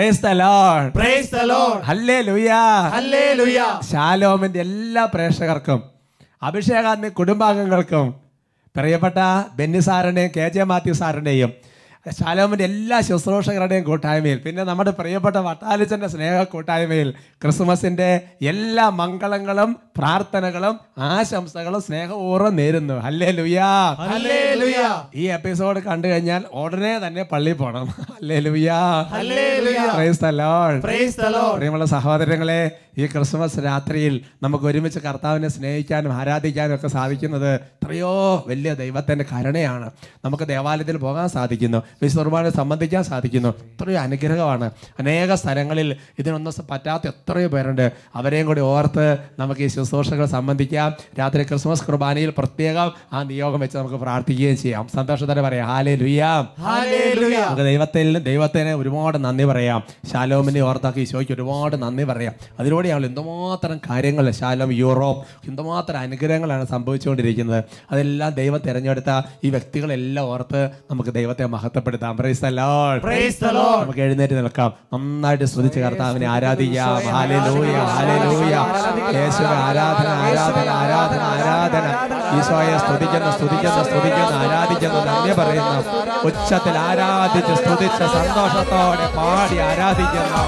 Praise 0.00 0.20
the 0.20 0.30
Lord 0.36 0.90
praise 0.94 1.26
the 1.32 1.40
Lord 1.48 1.80
hallelujah 1.88 2.58
Hallelujah. 2.94 3.66
ശാലോമിന്റെ 3.88 4.60
എല്ലാ 4.62 5.02
പ്രേക്ഷകർക്കും 5.14 5.80
അഭിഷേകാത്മി 6.42 7.08
കുടുംബാംഗങ്ങൾക്കും 7.18 8.06
പ്രിയപ്പെട്ട 8.74 9.18
ബെന്നി 9.58 9.80
സാറിനെയും 9.80 10.30
കെ 10.36 10.46
ജെ 10.48 10.64
മാത്യു 10.70 10.94
സാറിന്റെയും 10.94 11.50
ശാലോമിന്റെ 12.06 12.64
എല്ലാ 12.64 13.00
ശുശ്രൂഷകരുടെയും 13.00 13.84
കൂട്ടായ്മയിൽ 13.84 14.38
പിന്നെ 14.38 14.62
നമ്മുടെ 14.64 14.90
പ്രിയപ്പെട്ട 14.90 15.36
വട്ടാലിച്ചന്റെ 15.36 16.08
സ്നേഹ 16.08 16.42
കൂട്ടായ്മയിൽ 16.42 17.14
ക്രിസ്മസിന്റെ 17.42 18.20
എല്ലാ 18.42 18.88
മംഗളങ്ങളും 18.88 19.76
പ്രാർത്ഥനകളും 19.98 20.80
ആശംസകളും 20.98 21.82
സ്നേഹപൂർവം 21.82 22.56
നേരുന്നു. 22.56 22.94
അല്ലേ 22.94 23.30
ലുയാ 23.30 23.68
ഈ 25.14 25.24
എപ്പിസോഡ് 25.24 25.80
കണ്ടു 25.80 26.08
കഴിഞ്ഞാൽ 26.08 26.44
ഉടനെ 26.52 27.06
തന്നെ 27.06 27.22
പള്ളി 27.22 27.52
പോണം. 27.52 27.88
അല്ലേ 28.16 28.40
ലുയാ 28.40 28.80
പ്രിയമുള്ള 31.56 31.84
സഹോദരങ്ങളെ 31.84 32.70
ഈ 32.98 33.06
ക്രിസ്മസ് 33.06 33.58
രാത്രിയിൽ 33.64 34.20
നമുക്ക് 34.42 34.64
ഒരുമിച്ച് 34.64 34.98
കർത്താവിനെ 34.98 35.48
സ്നേഹിക്കാനും 35.48 36.12
ആരാധിക്കാനും 36.12 36.74
ഒക്കെ 36.74 36.88
സാധിക്കുന്നത് 36.88 37.54
എത്രയോ 37.54 38.44
വലിയ 38.48 38.74
ദൈവത്തിന്റെ 38.74 39.24
കരുണയാണ്. 39.32 39.90
നമുക്ക് 40.24 40.48
ദേവാലയത്തിൽ 40.48 40.96
പോകാൻ 40.96 41.28
സാധിക്കുന്നു. 41.28 41.82
വിശ്വകുർബാനെ 42.02 42.50
സംബന്ധിക്കാൻ 42.50 43.04
സാധിക്കുന്നു. 43.04 43.48
എത്രയോ 43.48 43.98
അനുഗ്രഹമാണ്. 43.98 44.70
അനേക 44.98 45.34
സ്ഥലങ്ങളിൽ 45.34 45.96
ഇതിനൊന്നും 46.18 46.54
പറ്റാത്ത 46.70 47.08
എത്രയോ 47.08 47.48
പേരുണ്ട്. 47.48 47.92
അവരെയും 48.14 48.46
കൂടി 48.46 48.60
ഓർത്ത് 48.60 49.18
നമുക്ക് 49.38 49.60
ഈ 49.60 49.66
ശുശ്രൂഷകൾ 49.66 50.24
സംബന്ധിക്കാം. 50.24 50.94
രാത്രി 51.18 51.42
ക്രിസ്മസ് 51.42 51.84
കുർബാനയിൽ 51.84 52.32
പ്രത്യേകം 52.38 52.92
ആ 53.12 53.22
നിയോഗം 53.22 53.60
വെച്ച് 53.60 53.78
നമുക്ക് 53.78 53.94
പ്രാർത്ഥിക്കുകയും 53.94 54.56
ചെയ്യാം. 54.56 54.88
സന്തോഷത്തോടെ 54.94 55.42
പറയാം. 55.42 55.66
ഹാലേ 55.66 55.94
ലുയാം. 55.94 56.48
നമുക്ക് 57.46 57.62
ദൈവത്തിൽ 57.62 58.18
ദൈവത്തിന് 58.18 58.68
ഒരുപാട് 58.68 59.24
നന്ദി 59.24 59.44
പറയാം. 59.44 59.82
ശാലോമിനെ 60.12 60.60
ഓർത്താക്കി 60.60 61.00
ഈശോയ്ക്ക് 61.00 61.32
ഒരുപാട് 61.32 61.82
നന്ദി 61.82 62.04
പറയാം. 62.04 62.32
അതിലൂടെയാണ് 62.60 63.06
എന്തുമാത്രം 63.06 63.80
കാര്യങ്ങൾ 63.90 64.30
ശാലോം 64.30 64.72
യൂറോപ്പ് 64.72 65.26
എന്തുമാത്രം 65.48 65.98
അനുഗ്രഹങ്ങളാണ് 65.98 66.66
സംഭവിച്ചുകൊണ്ടിരിക്കുന്നത്. 66.66 67.64
അതെല്ലാം 67.90 68.34
ദൈവം 68.34 68.60
തിരഞ്ഞെടുത്ത 68.66 69.22
ഈ 69.44 69.50
വ്യക്തികളെല്ലാം 69.50 70.26
ഓർത്ത് 70.26 70.70
നമുക്ക് 70.90 71.10
ദൈവത്തെ 71.10 71.46
മഹത്വപ്പെടുത്താം 71.80 72.16
പ്രൈസ് 72.16 72.40
പ്രൈസ് 73.04 73.44
നമുക്ക് 73.82 74.00
എഴുന്നേറ്റ് 74.06 74.34
നിൽക്കാം. 74.38 74.70
നന്നായിട്ട് 74.92 75.46
സ്തുതിച്ച് 75.50 75.80
കർത്താവിനെ 75.84 76.26
ആരാധിക്കാം. 76.34 76.96
ഹാലേലൂയ 77.16 77.76
ഹാലേലൂയ 77.94 78.54
യേശുവിനെ 79.18 79.56
ആരാധന 79.68 80.08
ആരാധന 80.26 80.68
ആരാധന 80.80 81.22
ആരാധന. 81.32 81.86
ഈശോയെ 82.38 82.76
സ്തുതിക്കുന്ന 82.84 83.28
സ്തുതിക്കുന്ന 83.36 83.80
സ്തുതിക്കുന്ന 83.88 84.34
ആരാധിക്കുന്ന 84.44 84.98
നന്ദി 85.08 85.32
പറയുന്നു. 85.40 85.78
ഉച്ചത്തിൽ 86.28 86.76
ആരാധിച്ച് 86.88 87.54
സ്തുതിച്ച 87.62 88.00
സന്തോഷത്തോടെ 88.16 89.08
പാടി 89.18 89.58
ആരാധിക്കുന്നു. 89.70 90.42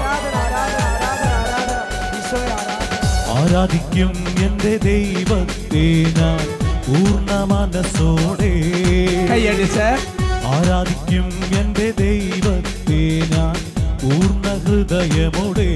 ആരാധിക്കും 3.35 4.11
എന്റെ 4.45 4.73
ദൈവത്തെ 4.89 5.85
ഞാൻ 6.19 6.41
പൂർണ 6.87 7.31
മനസ്സോടെ. 7.51 8.53
കൈയടിച്ച്. 9.31 9.87
ആരാധിക്കും 10.45 11.29
എന്റെ 11.59 11.93
ദൈവത്തെ 11.97 13.21
ഞാൻ 13.31 13.55
പൂർണ 14.03 14.47
ഹൃദയമോടെ. 14.65 15.69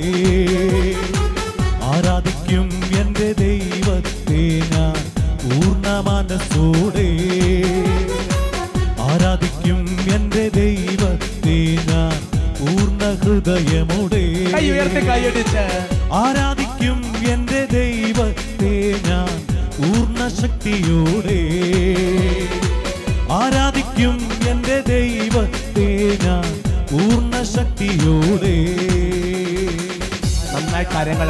ആരാധിക്കും 1.83 2.69
എന്റെ 3.00 3.33
ദൈവത്തെ 3.33 4.61
ഞാൻ 4.72 4.97
പൂർണ 5.44 5.88
മനസ്സോടെ. 6.09 7.09
ആരാധിക്കും 9.01 9.97
എന്റെ 10.16 10.50
ദൈവത്തെ 10.50 11.77
ഞാൻ 11.89 12.16
പൂർണ 12.59 13.17
ഹൃദയമോടെ. 13.23 14.25
ആരാധിക്കും 16.13 17.00
എന്റെ 17.27 17.66
ദൈവത്തെ 17.72 18.95
ഞാൻ 19.09 19.45
പൂർണ 19.77 20.27
ശക്തിയോടെ. 20.41 21.41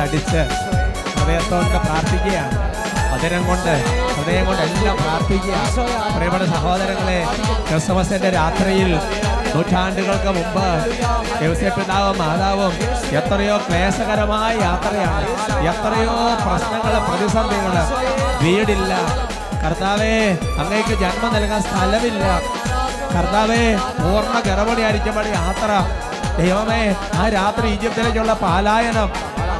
അടിച്ച് 0.07 0.41
ഹൃദയത്തോടെ 1.16 1.79
പ്രാർത്ഥിക്കുകയാണ്. 1.85 2.57
ഹൃദയം 3.12 3.44
കൊണ്ട് 3.47 3.73
ഹൃദയം 4.16 4.44
കൊണ്ട് 4.47 4.62
എല്ലാം 4.66 4.97
പ്രാർത്ഥിക്കുക 5.03 5.56
പ്രിയപ്പെട്ട 6.16 6.45
സഹോദരങ്ങളെ 6.53 7.19
ക്രിസ്മസിന്റെ 7.69 8.29
രാത്രിയിൽ 8.38 8.91
നൂറ്റാണ്ടുകൾക്ക് 9.53 10.31
മുമ്പ് 10.38 10.67
യൗസ്യപിതാവും 11.44 12.17
മാതാവും 12.22 12.73
എത്രയോ 13.19 13.56
ക്ലേശകരമായ 13.66 14.53
യാത്രയാണ്. 14.67 15.28
എത്രയോ 15.72 16.16
പ്രശ്നങ്ങൾ 16.46 16.94
പ്രതിസന്ധികൾ 17.07 17.75
വീടില്ല. 18.44 18.94
കർത്താവേ 19.63 20.16
അങ്ങേക്ക് 20.62 20.96
ജന്മം 21.03 21.31
നൽകാൻ 21.35 21.62
സ്ഥലമില്ല. 21.69 22.25
കർത്താവേ 23.16 23.63
പൂർണ 24.01 24.35
ഗർഭിണിയായിരിക്കുമ്പോൾ 24.50 25.28
യാത്ര. 25.40 25.72
ദൈവമേ 26.40 26.81
ആ 27.19 27.23
രാത്രി 27.38 27.67
ഈജിപ്തിലേക്കുള്ള 27.75 28.34
പാലായനം 28.46 29.09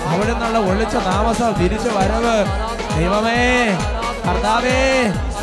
അവിടെ 0.08 0.34
നിന്നുള്ള 0.34 0.60
ഒളിച്ച 0.60 0.96
താമസം 0.96 1.54
തിരിച്ചു 1.54 1.90
വരവ്. 1.90 2.38
ദൈവമേ 2.98 3.42
കർത്താവേ 4.28 4.78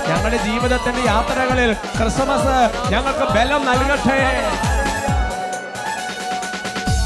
ഞങ്ങളുടെ 0.08 0.36
ജീവിതത്തിന്റെ 0.36 1.02
യാത്രകളിൽ 1.06 1.72
ക്രിസ്മസ് 1.72 2.56
ഞങ്ങൾക്ക് 2.92 3.26
ബലം 3.34 3.62
നൽകട്ടെ. 3.66 4.20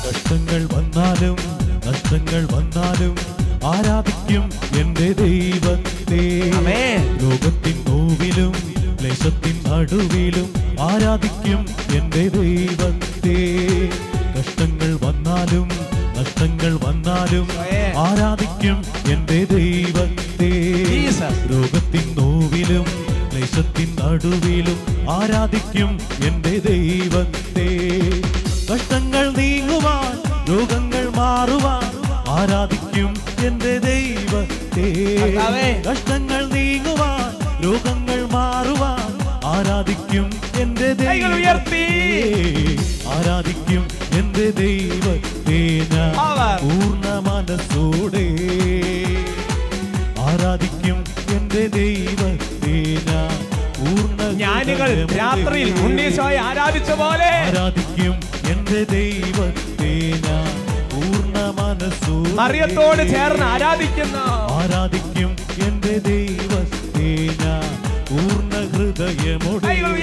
കഷ്ടങ്ങൾ 0.09 0.63
വന്നാലും 0.75 1.37
നഷ്ടങ്ങൾ 1.87 2.43
വന്നാലും 2.55 3.15
ആരാധിക്കും 3.67 4.45
എന്റെ 4.81 5.13
ദൈവത്തെ. 5.13 6.23
ലോകത്തിൻ 7.23 7.85
നോവിലും 7.89 8.53
ക്ലേശത്തിൻ 9.01 9.57
നടുവിലും 9.69 10.49
ആരാധിക്കും 10.81 11.61
എന്റെ 11.95 12.25
ദൈവത്തെ. 12.39 13.39
കഷ്ടങ്ങൾ 14.39 14.78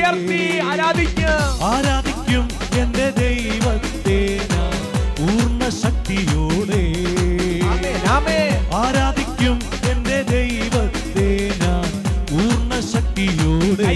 ഉയർത്തി 0.06 0.40
ആരാധിക്കും 0.70 1.38
ആരാധിക്കും 1.68 2.44
എന്റെ 2.82 3.06
ദൈവത്തെ 3.20 4.18
പൂർണ 5.18 5.62
ശക്തിയോടെ. 5.82 6.82
ആരാധിക്കും 8.82 9.56
എന്റെ 9.92 10.18
ദൈവത്തെ 10.34 11.28
ഞാൻ 11.62 11.88
പൂർണ 12.32 12.72
ശക്തിയോടെ. 12.94 13.88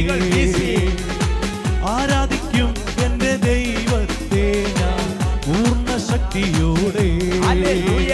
ആരാധിക്കും 1.94 2.72
എന്റെ 3.06 3.34
ദൈവത്തെ 3.48 4.46
ഞാൻ 4.80 5.06
പൂർണ 5.46 5.90
ശക്തിയോടെ 6.10 7.08
hallelujah. 7.48 8.14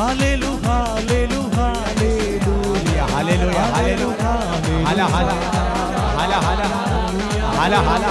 Hallelu 0.00 0.52
hallelu 0.66 1.40
hallelujah 1.56 2.98
hallelujah, 3.14 3.58
hallelujah. 3.76 4.22
Hala, 4.88 5.00
ഹല. 5.16 5.30
ഹല, 6.18 6.34
ഹല. 6.46 6.87
ആരാധന 7.68 8.04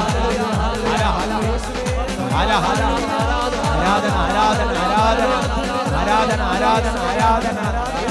ആരാധന 5.99 6.97
ആരാധന 7.07 7.57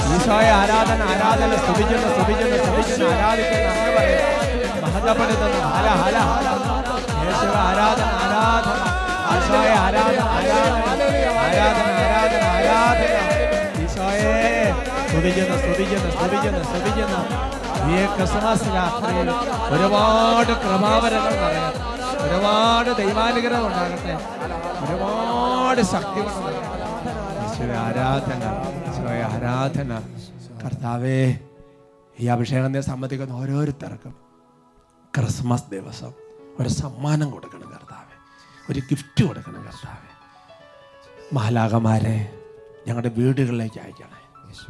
ഈശോയെ 0.09 0.51
ആരാധന 0.53 1.01
ആരാധന 1.13 1.53
സ്തുതിക്കുന്നു 1.59 2.09
സ്തുതിക്കുന്നു 2.15 2.57
സ്തുതിക്കുന്നു 2.65 3.07
ആരാധിക്കുന്നു 3.15 3.71
മഹത്വപ്പെടുത്തുന്നു 4.85 5.61
ഹല 5.69 5.89
ഹല 6.01 6.17
യേശു 7.21 7.49
ആരാധന 7.63 8.11
ആരാധന 8.25 8.79
ഈശോയെ 9.35 9.75
ആരാധന 9.79 10.23
ആരാധന 10.37 10.83
ആരാധന 11.45 11.89
ആരാധന 12.01 12.43
ആരാധന 12.57 13.15
ഈശോയെ 13.85 14.33
സ്തുതിക്കുന്നു 15.07 15.59
സ്തുതിക്കുന്നു 15.59 16.11
സ്തുതിക്കുന്നു 16.17 16.63
സ്തുതിക്കുന്നു 16.65 17.21
ഈ 17.95 17.99
ക്രിസ്മസ് 18.15 18.69
രാത്രിയിൽ 18.77 19.29
ഒരുപാട് 19.75 20.53
ക്രമാവരങ്ങൾ 20.63 21.35
നിറയട്ടെ 21.43 21.83
ഒരുപാട് 22.27 22.91
ദൈവാനുഗ്രഹം 23.01 23.67
ഉണ്ടാകട്ടെ 23.69 24.15
ഒരുപാട് 24.85 25.83
ശക്തി 25.95 26.23
ആരാധന 27.85 28.43
ആരാധന. 29.29 29.93
കർത്താവേ 30.63 31.19
ഈ 32.23 32.27
അഭിഷേകത്തെ 32.35 32.81
സംബന്ധിക്കുന്ന 32.91 33.35
ഓരോരുത്തർക്കും 33.41 34.15
ക്രിസ്മസ് 35.15 35.71
ദിവസം 35.75 36.13
ഒരു 36.61 36.71
സമ്മാനം 36.81 37.29
കൊടുക്കണം 37.35 37.69
കർത്താവെ 37.75 38.15
ഒരു 38.71 38.81
ഗിഫ്റ്റ് 38.91 39.23
കൊടുക്കണം 39.29 39.63
കർത്താവെ. 39.69 40.11
മാലാകമാരെ 41.37 42.17
ഞങ്ങളുടെ 42.87 43.13
വീടുകളിലേക്ക് 43.19 43.79
അയക്കണേ 43.85 44.21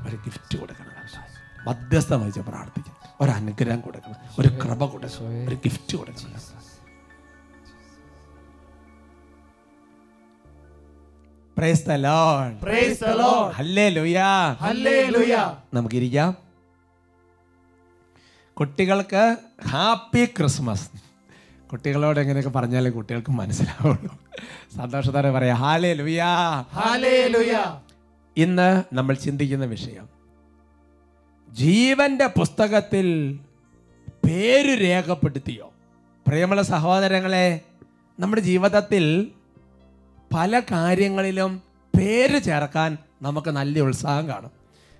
ഒരു 0.06 0.16
ഗിഫ്റ്റ് 0.26 0.54
കൊടുക്കണം 0.60 0.92
കർത്താവ്. 1.00 1.32
മധ്യസ്ഥം 1.68 2.20
വഹിച്ച് 2.22 2.42
പ്രാർത്ഥിക്കണം 2.48 3.05
ഒരു 3.20 3.30
അനുഗ്രഹം 3.30 3.80
കൊടുക്കണം 3.80 4.16
ഒരു 4.38 4.48
കൃപ 4.48 4.84
കൊടുക്കണം 4.84 5.48
ഒരു 5.48 5.54
ഗിഫ്റ്റ് 5.54 5.96
കൊടുക്കണം. 5.96 6.40
Praise 11.58 11.82
Lord 11.88 12.60
praise 12.60 13.02
Lord 13.02 13.54
hallelujah 13.54 14.18
hallelujah. 14.60 15.56
നമുക്കിരിക്കാം 15.74 16.36
കുട്ടികൾക്ക് 18.54 19.36
ഹാപ്പി 19.68 20.24
ക്രിസ്മസ്. 20.24 20.90
കുട്ടികളോട് 21.72 22.20
എങ്ങനെയൊക്കെ 22.20 22.50
പറഞ്ഞാലേ 22.50 22.90
കുട്ടികൾക്ക് 22.90 23.30
മനസ്സിലാവുള്ളൂ. 23.30 24.18
സന്തോഷത്തോടെ 24.76 25.30
പറയാം. 25.30 25.56
ഹാലേ 25.56 25.92
ലുയാ 25.92 26.30
Hallelujah. 26.76 27.66
ഇന്ന് 28.36 28.82
നമ്മൾ 28.92 29.14
ചിന്തിക്കുന്ന 29.14 29.64
വിഷയം 29.64 30.15
ജീവന്റെ 31.48 32.26
പുസ്തകത്തിൽ 32.26 33.38
പേര് 34.24 34.80
രേഖപ്പെടുത്തിയോ? 34.80 35.72
പ്രിയമുള്ള 36.26 36.62
സഹോദരങ്ങളെ 36.62 37.60
നമ്മുടെ 38.20 38.42
ജീവിതത്തിൽ 38.42 39.26
പല 40.34 40.60
കാര്യങ്ങളിലും 40.60 41.62
പേര് 41.98 42.42
ചേർക്കാൻ 42.42 42.98
നമുക്ക് 43.22 43.50
നല്ല 43.50 43.80
ഉത്സാഹം 43.80 44.28
കാണും. 44.28 44.50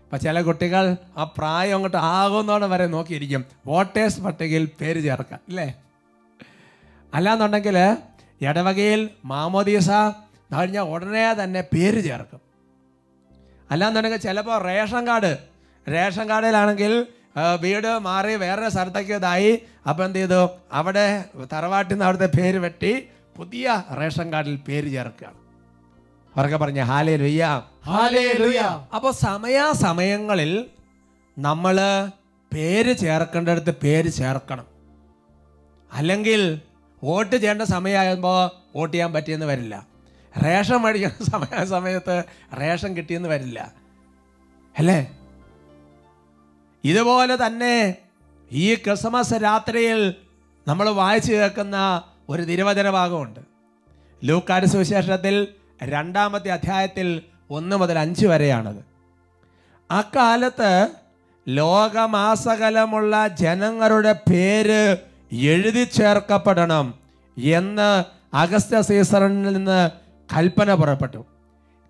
അപ്പം 0.04 0.20
ചില 0.20 0.40
കുട്ടികൾ 0.40 0.96
ആ 1.16 1.25
പ്രായം 1.25 1.75
അങ്ങോട്ട് 1.75 1.96
ആകുന്നോടെ 1.96 2.66
വരെ 2.66 2.87
നോക്കിയിരിക്കും. 2.87 3.44
വോട്ടേഴ്സ് 3.66 4.20
പട്ടികയിൽ 4.20 4.69
പേര് 4.81 5.02
ചേർക്കാം 5.02 5.40
അല്ലേ? 5.48 5.75
അല്ലാന്നുണ്ടെങ്കിൽ 7.14 7.78
ഇടവകയിൽ 8.40 9.10
മാമോദീസ 9.25 9.90
കഴിഞ്ഞാൽ 10.52 10.82
ഉടനെ 10.82 11.34
തന്നെ 11.34 11.60
പേര് 11.60 12.04
ചേർക്കും. 12.04 12.40
അല്ലാന്നുണ്ടെങ്കിൽ 13.70 14.19
ചിലപ്പോൾ 14.19 14.62
റേഷൻ 14.62 15.06
കാർഡ് 15.06 15.56
റേഷൻ 15.86 16.28
കാർഡിലാണെങ്കിൽ 16.30 16.92
വീട് 17.62 17.98
മാറി 17.98 18.34
വേറെ 18.34 18.68
സ്ഥലത്തേക്ക് 18.68 19.12
ഇതായി. 19.12 19.50
അപ്പം 19.88 20.04
എന്ത് 20.04 20.18
ചെയ്തു? 20.18 20.42
അവിടെ 20.72 21.06
തറവാട്ടിൽ 21.52 21.92
നിന്ന് 21.94 22.04
അവിടുത്തെ 22.04 22.38
പേര് 22.38 22.58
വെട്ടി 22.58 22.92
പുതിയ 23.36 23.66
റേഷൻ 24.00 24.32
കാർഡിൽ 24.32 24.56
പേര് 24.68 24.88
ചേർക്കുകയാണ്. 24.92 25.38
അവരൊക്കെ 26.34 26.56
പറഞ്ഞ 26.56 26.80
ഹാലേ 26.92 27.16
ലുയ്യ 27.16 27.44
Hallelujah. 27.86 28.70
അപ്പോൾ 28.94 29.12
സമയാസമയങ്ങളിൽ 29.12 30.52
നമ്മൾ 31.38 31.76
പേര് 32.52 32.92
ചേർക്കേണ്ടടുത്ത് 32.96 33.70
പേര് 33.70 34.10
ചേർക്കണം. 34.10 34.66
അല്ലെങ്കിൽ 35.92 36.42
വോട്ട് 37.02 37.36
ചെയ്യേണ്ട 37.36 37.62
സമയമാകുമ്പോൾ 37.62 38.38
വോട്ട് 38.76 38.94
ചെയ്യാൻ 38.94 39.12
പറ്റിയെന്ന് 39.12 39.46
വരില്ല. 39.46 39.74
റേഷൻ 40.34 40.76
മേടിക്കുന്ന 40.76 41.26
സമയ 41.34 41.64
സമയത്ത് 41.74 42.16
റേഷൻ 42.60 42.96
കിട്ടിയെന്ന് 42.96 43.28
വരില്ല. 43.28 43.58
അല്ലേ? 44.78 44.98
ഇതുപോലെ 46.88 47.34
തന്നെ 47.46 47.74
ഈ 48.52 48.74
ക്രിസ്മസ് 48.74 49.36
രാത്രിയിൽ 49.44 50.00
നമ്മൾ 50.68 50.86
വായിച്ചു 50.98 51.32
കേൾക്കുന്ന 51.32 51.76
ഒരു 52.28 52.42
തിരുവചന 52.42 52.90
ഭാഗമുണ്ട്. 52.90 53.40
ലൂക്കാട് 54.24 54.66
സുവിശേഷത്തിൽ 54.66 55.34
രണ്ടാമത്തെ 55.82 56.50
അധ്യായത്തിൽ 56.56 57.08
ഒന്ന് 57.50 57.76
മുതൽ 57.76 57.96
അഞ്ച് 57.98 58.26
വരെയാണത്. 58.26 58.80
അക്കാലത്ത് 59.90 60.70
ലോകമാസകലമുള്ള 61.48 63.28
ജനങ്ങളുടെ 63.42 64.12
പേര് 64.30 64.82
എഴുതി 65.52 65.84
ചേർക്കപ്പെടണം 65.84 66.86
എന്ന് 67.56 67.90
അഗസ്റ്റ 68.36 68.80
സീസറിൽ 68.80 69.42
നിന്ന് 69.42 69.80
കൽപ്പന 70.30 70.74
പുറപ്പെട്ടു. 70.74 71.20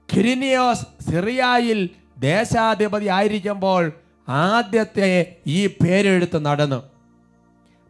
കിരിനിയോസ് 0.08 0.86
സിറിയായിൽ 1.10 1.80
ദേശാധിപതി 2.18 3.06
ആയിരിക്കുമ്പോൾ 3.06 3.84
ആദ്യത്തെ 4.28 5.08
ഈ 5.46 5.66
പേരെഴുത്ത് 5.66 6.46
നടന്നു. 6.46 6.82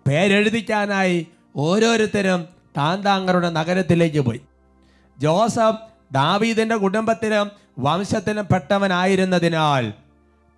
പേരെഴുതിക്കാനായി 0.06 1.26
ഓരോരുത്തരും 1.56 2.46
താന്താങ്ങളുടെ 2.76 3.50
നഗരത്തിലേക്ക് 3.50 4.20
പോയി. 4.20 4.40
ജോസഫ് 5.18 5.80
ദാവീദിന്റെ 6.12 6.76
കുടുംബത്തിലും 6.76 7.50
വംശത്തിനും 7.78 8.46
പെട്ടവനായിരുന്നതിനാൽ 8.52 9.92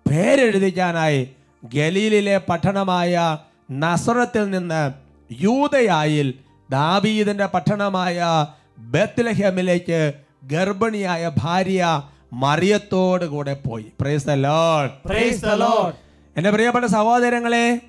പേരെഴുതിക്കാനായി 0.09 1.29
ഗലീലിലെ 1.63 2.37
പട്ടണമായ 2.37 3.37
നസറത്തിൽ 3.71 4.49
നിന്ന് 4.49 4.91
യൂതയായിൽ 5.41 6.33
ദാവീദിന്റെ 6.69 7.45
പട്ടണമായ 7.45 8.19
ബത്ലഹേമിലേക്ക് 8.79 10.13
ഗർഭിണിയായ 10.43 11.31
ഭാര്യ 11.37 12.01
മറിയത്തോട് 12.31 13.25
കൂടെ 13.25 13.53
പോയി 13.53 13.93
praise 14.01 14.25
the 14.25 14.31
Lord 14.31 14.91
praise 15.05 15.45
Lord 15.45 15.95
എന്റെ 16.35 16.51
പ്രിയപ്പെട്ട 16.51 16.85
സഹോദരങ്ങളെ 16.85 17.81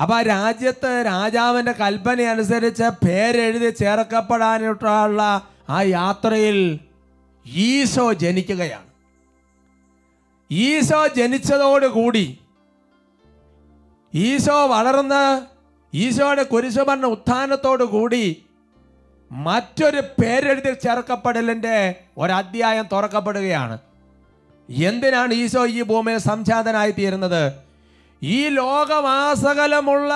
അപ്പൊ 0.00 0.14
ആ 0.14 0.22
രാജ്യത്ത് 0.22 1.04
രാജാവിന്റെ 1.06 1.72
കൽപ്പന 1.72 2.20
അനുസരിച്ച് 2.20 2.84
പേരെഴുതി 3.04 3.70
ചേർക്കപ്പെടാനുള്ള 3.70 5.20
ആ 5.68 5.82
യാത്രയിൽ 5.82 6.80
ഈശോ 7.46 8.12
ജനിക്കുകയാണ്. 8.12 8.88
ഈശോ 10.50 11.06
ജനിച്ചതോടുകൂടി 11.06 12.40
ഈശോ 14.14 14.66
വളർന്ന് 14.66 15.46
ഈശോയുടെ 15.94 16.42
കുരിശുമരണ 16.42 17.06
ഉത്ഥാനത്തോടു 17.06 17.84
കൂടി 17.84 18.45
മറ്റൊരു 19.32 20.00
പേരെഴുതി 20.00 20.72
ചേർക്കപ്പെടലിന്റെ 20.72 21.94
ഒരധ്യായം 22.18 22.84
തുറക്കപ്പെടുകയാണ്. 22.92 23.78
എന്തിനാണ് 24.70 25.34
ഈശോ 25.34 25.66
ഈ 25.66 25.82
ഭൂമിയിൽ 25.82 26.18
സംജാതനായി 26.18 26.90
തീരുന്നത്? 26.90 27.52
ഈ 28.22 28.48
ലോകമാസകലമുള്ള 28.48 30.14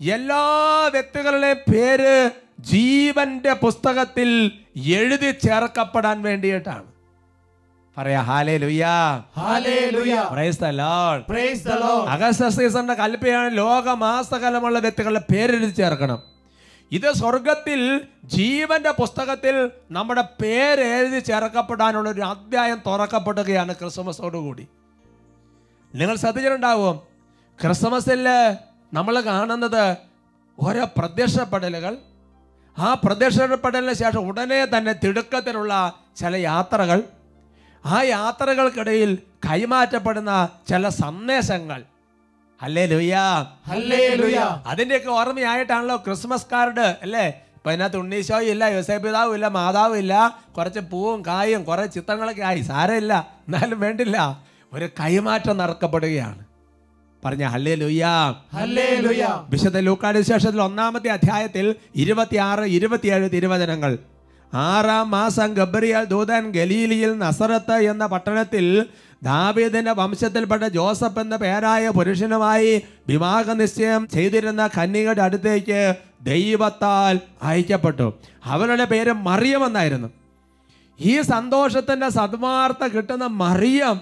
എല്ലാ 0.00 0.44
വ്യക്തികളുടെ 0.92 1.52
പേര് 1.52 2.30
ജീവന്റെ 2.60 3.52
പുസ്തകത്തിൽ 3.52 4.52
എഴുതി 4.86 5.30
ചേർക്കപ്പെടാൻ 5.30 6.22
വേണ്ടിയിട്ടാണ്. 6.22 6.84
പറയാ 7.98 8.20
ഹാലേ. 8.20 8.58
അഗസ്റ്റ 12.08 12.46
സീസണിന്റെ 12.48 12.94
കൽപ്പയാണ് 12.94 13.56
ലോകമാസകലമുള്ള 13.56 14.78
വ്യക്തികളുടെ 14.78 15.20
പേരെഴുതി 15.32 15.70
ചേർക്കണം. 15.70 16.22
ഇത് 16.92 17.12
സ്വർഗത്തിൽ 17.12 18.00
ജീവന്റെ 18.24 18.90
പുസ്തകത്തിൽ 18.90 19.70
നമ്മുടെ 19.90 20.22
പേര് 20.42 20.80
എഴുതി 20.80 21.20
ചേർക്കപ്പെടാനുള്ള 21.20 22.10
ഒരു 22.10 22.20
അധ്യായം 22.20 22.80
തുറക്കപ്പെടുകയാണ് 22.86 23.74
ക്രിസ്മസോടുകൂടി. 23.74 24.68
നിങ്ങൾ 25.94 26.16
ശ്രദ്ധിച്ചിട്ടുണ്ടാവും 26.16 26.96
ക്രിസ്മസിൽ 27.62 28.26
നമ്മൾ 28.92 29.20
കാണുന്നത് 29.20 29.96
ഓരോ 30.58 30.84
പ്രത്യക്ഷപ്പെടലുകൾ. 30.98 31.96
ആ 32.78 32.94
പ്രത്യക്ഷപ്പെടലിന് 32.94 33.92
ശേഷം 33.92 34.20
ഉടനെ 34.20 34.64
തന്നെ 34.64 34.92
തിടുക്കത്തിലുള്ള 34.92 35.94
ചില 36.16 36.36
യാത്രകൾ. 36.36 37.02
ആ 37.86 38.02
യാത്രകൾക്കിടയിൽ 38.02 39.18
കൈമാറ്റപ്പെടുന്ന 39.50 40.48
ചില 40.68 40.88
സന്ദേശങ്ങൾ. 40.88 41.82
അതിന്റെയൊക്കെ 44.66 45.08
ഓർമ്മയായിട്ടാണല്ലോ 45.08 45.96
ക്രിസ്മസ് 45.96 46.46
കാർഡ് 46.52 46.80
അല്ലേ? 46.80 47.26
ഇപ്പൊ 47.26 47.70
അതിനകത്ത് 47.70 47.96
ഉണ്ണീശോ 47.96 48.40
ഇല്ല 48.40 48.64
യോസേപിതാവും 48.64 49.34
ഇല്ല 49.34 49.48
മാതാവും 49.48 49.98
ഇല്ല. 49.98 50.40
കുറച്ച് 50.56 50.80
പൂവും 50.80 51.26
കായും 51.26 51.64
കുറെ 51.64 51.86
ചിത്രങ്ങളൊക്കെ 51.86 52.42
ആയി. 52.42 52.60
സാരമില്ല. 52.60 53.28
എന്നാലും 53.40 53.80
വേണ്ടില്ല. 53.80 54.44
ഒരു 54.72 54.88
കൈമാറ്റം 55.00 55.56
നടക്കപ്പെടുകയാണ്. 55.56 56.44
പറഞ്ഞ 57.24 57.44
ഹല്ലേ 57.44 57.74
ലുയ്യാ 57.74 58.34
ലുയാ 58.64 59.46
വിശുദ്ധ 59.48 59.78
ലൂക്കാട് 59.78 60.22
ശേഷത്തിൽ 60.22 60.62
ഒന്നാമത്തെ 60.62 61.08
അധ്യായത്തിൽ 61.08 61.74
ഇരുപത്തിയാറ് 61.96 62.60
ഇരുപത്തിയേഴ് 62.60 63.30
തിരുവചനങ്ങൾ. 63.30 63.98
ആറാം 64.54 65.10
മാസം 65.10 65.54
ഗബ്രിയൽ 65.54 66.04
ദൂതൻ 66.04 66.50
ഗലീലിയിൽ 66.50 67.18
നസറത്ത് 67.18 67.72
എന്ന 67.72 68.06
പട്ടണത്തിൽ 68.06 68.86
ദാവീദിന്റെ 69.22 69.92
വംശത്തിൽപ്പെട്ട 69.92 70.62
ജോസഫ് 70.62 71.18
എന്ന 71.18 71.36
പേരായ 71.36 71.88
പുരുഷനുമായി 71.88 72.82
വിവാഹ 73.08 73.50
നിശ്ചയം 73.50 74.08
ചെയ്തിരുന്ന 74.08 74.66
കന്യകയുടെ 74.66 75.22
അടുത്തേക്ക് 75.22 75.96
ദൈവത്താൽ 76.22 77.20
അയക്കപ്പെട്ടു. 77.42 78.18
അവരുടെ 78.44 78.84
പേര് 78.84 79.12
മറിയം 79.12 79.66
എന്നായിരുന്നു. 79.66 80.08
ഈ 81.00 81.20
സന്തോഷത്തിന്റെ 81.20 82.08
സദ്വാർത്ത 82.08 82.86
കിട്ടുന്ന 82.86 83.26
മറിയം 83.26 84.00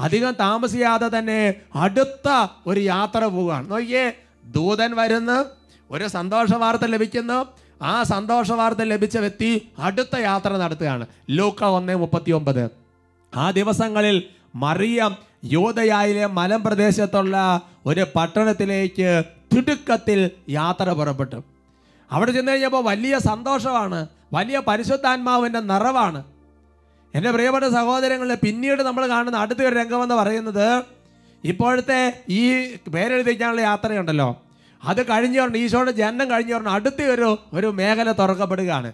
അധികം 0.00 0.32
താമസിയാതെ 0.32 1.18
തന്നെ 1.18 1.54
അടുത്ത 1.74 2.48
ഒരു 2.66 2.80
യാത്ര 2.80 3.24
പോവുകയാണ്. 3.24 3.70
നോക്കിയേ 3.70 4.12
ദൂതൻ 4.44 4.96
വരുന്നു 4.96 5.44
ഒരു 5.90 6.08
സന്തോഷ 6.08 6.52
വാർത്ത 6.52 6.84
ലഭിക്കുന്നു. 6.84 7.46
ആ 7.82 8.02
സന്തോഷ 8.02 8.52
വാർത്ത 8.52 8.78
ലഭിച്ച 8.82 9.18
വ്യക്തി 9.18 9.68
അടുത്ത 9.78 10.16
യാത്ര 10.18 10.56
നടത്തുകയാണ്. 10.56 11.06
ലൂക്ക 11.30 11.64
ഒന്ന് 11.64 11.96
മുപ്പത്തി 11.96 12.30
ഒമ്പത് 12.30 12.70
ആ 13.36 13.50
ദിവസങ്ങളിൽ 13.50 14.22
മറിയം 14.54 15.16
യോധയായിലെ 15.44 16.26
മലമ്പ്രദേശത്തുള്ള 16.26 17.60
ഒരു 17.86 18.06
പട്ടണത്തിലേക്ക് 18.16 19.22
തിടുക്കത്തിൽ 19.56 20.30
യാത്ര 20.50 20.92
പുറപ്പെട്ടു. 20.92 21.44
അവിടെ 22.12 22.32
ചെന്ന് 22.32 22.52
കഴിഞ്ഞപ്പോൾ 22.52 22.84
വലിയ 22.84 23.18
സന്തോഷമാണ്. 23.18 24.06
വലിയ 24.32 24.62
പരിശുദ്ധാത്മാവിന്റെ 24.66 25.60
നിറവാണ്. 25.60 26.24
എന്റെ 27.14 27.30
പ്രിയപ്പെട്ട 27.30 27.64
സഹോദരങ്ങളെ 27.64 28.34
പിന്നീട് 28.34 28.82
നമ്മൾ 28.82 29.08
കാണുന്ന 29.08 29.38
അടുത്ത 29.38 29.62
ഒരു 29.62 29.74
രംഗമെന്ന് 29.74 30.14
പറയുന്നത് 30.14 30.82
ഇപ്പോഴത്തെ 31.44 32.24
ഈ 32.28 32.74
പേരെഴുതിക്കാനുള്ള 32.74 33.60
യാത്രയുണ്ടല്ലോ. 33.60 34.42
അത് 34.84 35.02
കഴിഞ്ഞു 35.02 35.42
പറഞ്ഞു 35.42 35.56
ഈശോയുടെ 35.56 35.90
ജനനം 35.90 36.30
കഴിഞ്ഞു 36.30 36.54
പറഞ്ഞു 36.54 36.70
അടുത്ത 36.70 37.02
ഒരു 37.02 37.38
ഒരു 37.52 37.66
മേഖല 37.66 38.12
തുറക്കപ്പെടുകയാണ്. 38.12 38.92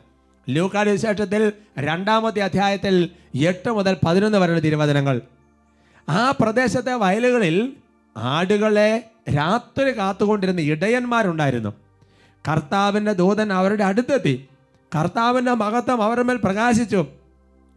ലൂക്കാട് 0.49 0.91
വിശേഷത്തിൽ 0.91 1.53
രണ്ടാമത്തെ 1.79 2.41
അധ്യായത്തിൽ 2.41 3.11
എട്ട് 3.35 3.71
മുതൽ 3.71 3.97
പതിനൊന്ന് 4.07 4.39
വരെയുള്ള 4.39 4.61
തിരുവചനങ്ങൾ. 4.61 5.21
ആ 6.09 6.31
പ്രദേശത്തെ 6.31 6.95
വയലുകളിൽ 6.95 7.73
ആടുകളെ 8.17 9.11
രാത്രി 9.37 9.99
കാത്തുകൊണ്ടിരുന്ന 9.99 10.61
ഇടയന്മാരുണ്ടായിരുന്നു. 10.61 11.73
കർത്താവിന്റെ 12.49 13.13
ദൂതൻ 13.13 13.53
അവരുടെ 13.53 13.85
അടുത്തെത്തി. 13.85 14.49
കർത്താവിന്റെ 14.95 15.53
മഹത്വം 15.53 16.03
അവരുടെ 16.03 16.23
മേൽ 16.23 16.41
പ്രകാശിച്ചു. 16.45 17.07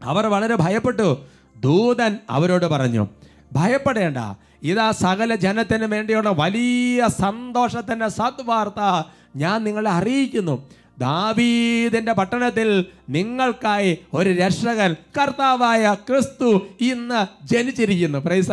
അവർ 0.03 0.27
വളരെ 0.27 0.55
ഭയപ്പെട്ടു. 0.55 1.25
ദൂതൻ 1.60 2.17
അവരോട് 2.29 2.65
പറഞ്ഞു 2.65 3.07
ഭയപ്പെടേണ്ട. 3.53 4.17
ഇതാ 4.63 4.91
സകല 4.91 5.36
ജനത്തിന് 5.36 5.86
വേണ്ടിയുള്ള 5.86 6.29
വലിയ 6.29 7.07
സന്തോഷത്തിന്റെ 7.07 8.07
സദ്വാർത്ത 8.07 9.10
ഞാൻ 9.36 9.63
നിങ്ങളെ 9.63 9.91
അറിയിക്കുന്നു. 9.91 10.69
ദാവീദിന്റെ 11.00 12.13
പട്ടണത്തിൽ 12.13 12.86
നിങ്ങൾക്കായി 13.10 13.98
ഒരു 14.13 14.30
രക്ഷകൻ 14.30 14.96
കർത്താവായ 15.22 15.96
ക്രിസ്തു 16.10 16.68
ഇന്ന് 16.82 17.48
ജനിച്ചിരിക്കുന്നു. 17.48 18.18
പ്രൈസ്. 18.18 18.51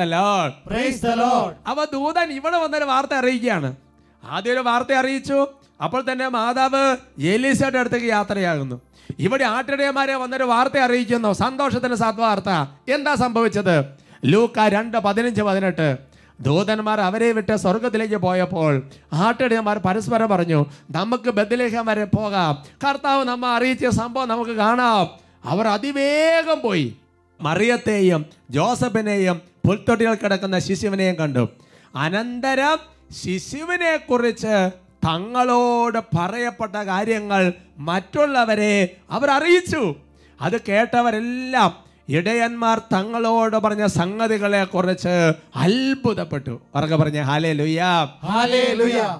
അവ 1.66 1.84
ദൂതൻ 1.84 2.32
ഇവിടെ 2.32 2.56
വന്നൊരു 2.56 2.84
വാർത്ത 2.84 3.14
അറിയിക്കുകയാണ്. 3.14 3.76
ആദ്യം 4.24 4.52
ഒരു 4.52 4.60
വാർത്ത 4.60 4.92
അറിയിച്ചു. 4.92 5.46
അപ്പോൾ 5.84 6.04
തന്നെ 6.12 6.28
മാതാവ് 6.28 6.96
എലീസയുടെ 7.22 7.78
അടുത്തേക്ക് 7.78 8.06
യാത്രയാകുന്നു. 8.06 8.80
ഇവിടെ 9.18 9.44
ആട്ടിടയന്മാരെ 9.44 10.14
വന്നൊരു 10.14 10.44
വാർത്ത 10.44 10.78
അറിയിക്കുന്നു. 10.78 11.32
സന്തോഷത്തിന്റെ 11.32 11.96
സദ്വാർത്ത 11.96 12.48
എന്താ 12.92 13.14
സംഭവിച്ചത്? 13.14 13.84
ലൂക്ക 14.24 14.58
രണ്ട് 14.58 14.98
പതിനഞ്ച് 14.98 15.42
പതിനെട്ട്. 15.42 16.13
ദൂതന്മാർ 16.40 17.00
അവരെ 17.00 17.32
വിട്ട് 17.32 17.56
സ്വർഗത്തിലേക്ക് 17.56 18.14
പോയപ്പോൾ 18.14 18.82
ആട്ടിടയന്മാർ 19.12 19.78
പരസ്പരം 19.78 20.28
പറഞ്ഞു 20.28 20.66
നമുക്ക് 20.90 21.30
ബദലേഖം 21.30 21.86
വരെ 21.86 22.04
പോകാം. 22.04 22.64
കർത്താവ് 22.88 23.24
നമ്മ 23.24 23.46
അറിയിച്ച 23.46 23.86
സംഭവം 23.86 24.28
നമുക്ക് 24.28 24.50
കാണാം. 24.50 25.10
അവർ 25.44 25.68
അതിവേഗം 25.68 26.60
പോയി. 26.60 26.96
മറിയത്തെയും 27.40 28.26
ജോസഫിനെയും 28.50 29.40
പുൽത്തൊട്ടികൾ 29.66 30.14
കിടക്കുന്ന 30.14 30.58
ശിശുവിനെയും 30.58 31.16
കണ്ടു. 31.16 31.48
അനന്തരം 31.96 32.78
ശിശുവിനെ 33.24 33.96
കുറിച്ച് 33.96 34.70
തങ്ങളോട് 35.06 35.98
പറയപ്പെട്ട 35.98 36.76
കാര്യങ്ങൾ 36.76 37.52
മറ്റുള്ളവരെ 37.78 38.96
അവർ 39.10 39.30
അറിയിച്ചു. 39.30 39.94
അത് 40.40 40.60
കേട്ടവരെല്ലാം 40.60 41.83
ഇടയന്മാർ 42.08 42.78
തങ്ങളോട് 42.78 43.56
പറഞ്ഞ 43.56 43.86
സംഗതികളെ 43.86 44.64
കുറിച്ച് 44.64 45.32
അത്ഭുതപ്പെട്ടു. 45.56 46.60
ഉറക്കെ 46.74 46.96
പറഞ്ഞ 46.96 47.20
ഹാലേ 47.20 47.52
ലുയാ. 47.52 48.10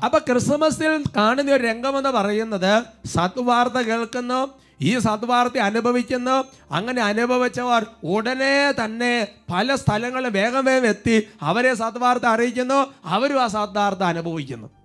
അപ്പൊ 0.04 0.18
ക്രിസ്മസിൽ 0.18 1.04
കാണുന്ന 1.16 1.52
ഒരു 1.52 1.64
രംഗമെന്ന് 1.66 2.10
പറയുന്നത് 2.10 2.84
സത്വാർത്ത 3.08 3.74
കേൾക്കുന്നു 3.74 4.50
ഈ 4.80 4.98
സദ്വാർത്ത 4.98 5.58
അനുഭവിക്കുന്നു. 5.58 6.44
അങ്ങനെ 6.72 7.02
അനുഭവിച്ചവർ 7.02 7.86
ഉടനെ 8.04 8.72
തന്നെ 8.84 9.28
പല 9.52 9.74
സ്ഥലങ്ങളിൽ 9.74 10.28
വേഗം 10.28 10.64
വേഗം 10.64 10.86
എത്തി 10.86 11.28
അവരെ 11.42 11.74
സദ്വാർത്ത 11.74 12.24
അറിയിക്കുന്നു 12.24 12.92
അവരും 13.04 13.42
ആ 13.42 13.46
സദ്വാർത്ത 13.46 14.02
അനുഭവിക്കുന്നു. 14.02 14.83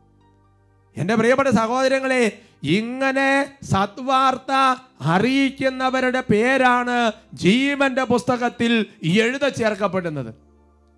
എന്റെ 0.99 1.15
പ്രിയപ്പെട്ട 1.15 1.49
സഹോദരങ്ങളെ 1.49 2.31
ഇങ്ങനെ 2.63 3.51
സത്വാർത്ത 3.63 4.79
അറിയിക്കുന്നവരുടെ 5.01 6.23
പേരാണ് 6.31 7.11
ജീവന്റെ 7.33 8.03
പുസ്തകത്തിൽ 8.03 8.85
എഴുത 9.03 9.47
ചേർക്കപ്പെടുന്നത്. 9.47 10.35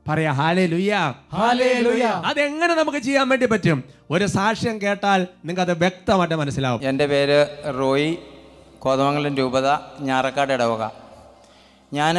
പറയാ 0.10 0.32
ഹാലേ 0.32 0.66
ലുയാ 0.66 1.14
ഹാലേ 1.34 1.74
ലുയാ 1.80 2.12
അതെങ്ങനെ 2.26 2.76
നമുക്ക് 2.76 2.98
ചെയ്യാൻ 2.98 3.30
വേണ്ടി 3.30 3.46
പറ്റും? 3.46 3.84
ഒരു 4.10 4.26
സാക്ഷ്യം 4.26 4.82
കേട്ടാൽ 4.82 5.28
നിങ്ങൾക്ക് 5.46 5.72
അത് 5.72 5.80
വ്യക്തമായിട്ട് 5.80 6.36
മനസ്സിലാവും. 6.36 6.90
എന്റെ 6.90 7.06
പേര് 7.06 7.48
റോയി 7.80 8.18
കോതമംഗലം 8.80 9.38
രൂപത 9.38 9.68
ഞാറക്കാട് 10.00 10.54
ഇടവക. 10.54 10.90
ഞാൻ 11.94 12.16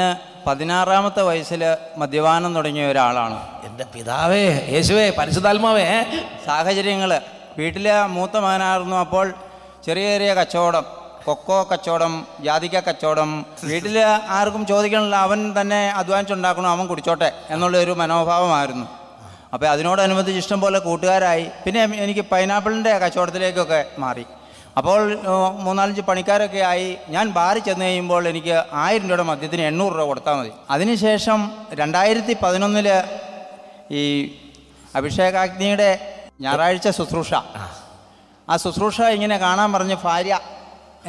പതിനാറാമത്തെ 0.46 1.22
വയസ്സിൽ 1.22 1.76
മദ്യപാനം 1.96 2.54
തുടങ്ങിയ 2.54 2.86
ഒരാളാണ്. 2.86 3.66
എന്റെ 3.66 3.84
പിതാവേ 3.84 4.66
യേശുവേ 4.72 5.12
പരിശുദ്ധാത്മാവേ. 5.18 5.84
സാഹചര്യങ്ങൾ 6.46 7.20
വീട്ടിലെ 7.58 8.06
മൂത്ത 8.06 8.36
മകനായിരുന്നു 8.36 8.96
അപ്പോൾ 8.96 9.32
ചെറിയ 9.86 10.12
ചെറിയ 10.12 10.34
കച്ചവടം 10.34 10.84
കൊക്കോ 11.24 11.68
കച്ചവടം 11.72 12.26
ജാതിക്ക 12.44 12.80
കച്ചവടം. 12.80 13.46
വീട്ടിൽ 13.64 13.98
ആർക്കും 14.38 14.66
ചോദിക്കണില്ല 14.66 15.16
അവൻ 15.16 15.60
തന്നെ 15.60 15.88
അധ്വാനിച്ചുണ്ടാക്കണം 15.90 16.68
അവൻ 16.68 16.86
കുടിച്ചോട്ടെ 16.86 17.32
എന്നുള്ളൊരു 17.50 17.90
മനോഭാവമായിരുന്നു. 17.90 18.86
അപ്പോൾ 19.54 19.66
അതിനോടനുബന്ധിച്ച് 19.66 20.38
ഇഷ്ടം 20.38 20.60
പോലെ 20.60 20.78
കൂട്ടുകാരായി. 20.78 21.46
പിന്നെ 21.64 21.82
എനിക്ക് 21.84 22.20
പൈനാപ്പിളിന്റെ 22.20 22.98
കച്ചവടത്തിലേക്കൊക്കെ 22.98 23.84
മാറി. 23.98 24.24
അപ്പോൾ 24.76 25.00
മൂന്നാലഞ്ച് 25.64 26.00
പണിക്കാരൊക്കെ 26.00 26.58
ആയി. 26.58 26.96
ഞാൻ 27.08 27.30
ബാറിൽ 27.30 27.62
ചെന്ന് 27.62 27.84
കഴിയുമ്പോൾ 27.84 28.28
എനിക്ക് 28.28 28.62
ആയിരം 28.72 29.04
രൂപയുടെ 29.04 29.22
മദ്യത്തിന് 29.22 29.62
എണ്ണൂറ് 29.62 29.92
രൂപ 29.92 30.06
കൊടുത്താൽ 30.06 30.34
മതി. 30.34 30.52
അതിനുശേഷം 30.70 31.52
രണ്ടായിരത്തി 31.74 32.36
പതിനൊന്നിൽ 32.42 32.88
ഈ 33.90 34.02
അഭിഷേകാഗ്നിയുടെ 34.94 36.11
ഞായറാഴ്ച 36.44 36.88
ശുശ്രൂഷ. 36.98 37.32
ആ 38.50 38.54
ശുശ്രൂഷ 38.62 39.00
ഇങ്ങനെ 39.16 39.36
കാണാൻ 39.44 39.68
പറഞ്ഞ് 39.74 39.96
ഭാര്യ 40.04 40.34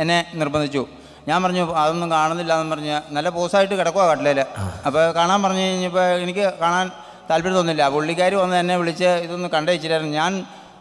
എന്നെ 0.02 0.18
നിർബന്ധിച്ചു. 0.42 0.84
ഞാൻ 1.30 1.38
പറഞ്ഞു 1.44 1.64
അതൊന്നും 1.82 2.10
കാണുന്നില്ല 2.18 2.54
എന്ന് 2.62 2.72
പറഞ്ഞ് 2.76 2.96
നല്ല 3.16 3.30
പോസായിട്ട് 3.38 3.76
കിടക്കുക 3.80 4.04
കട്ടിലേൽ 4.10 4.40
അപ്പോൾ 4.88 5.04
കാണാൻ 5.18 5.40
പറഞ്ഞു 5.46 5.64
കഴിഞ്ഞപ്പോൾ 5.68 6.06
എനിക്ക് 6.26 6.46
കാണാൻ 6.64 6.86
താല്പര്യം 7.30 7.56
തോന്നില്ല. 7.58 7.84
പുള്ളിക്കാർ 7.96 8.34
വന്ന് 8.44 8.56
എന്നെ 8.64 8.76
വിളിച്ച് 8.82 9.10
ഇതൊന്ന് 9.26 9.50
കണ്ടുവച്ചിട്ടായിരുന്നു 9.56 10.16
ഞാൻ 10.22 10.34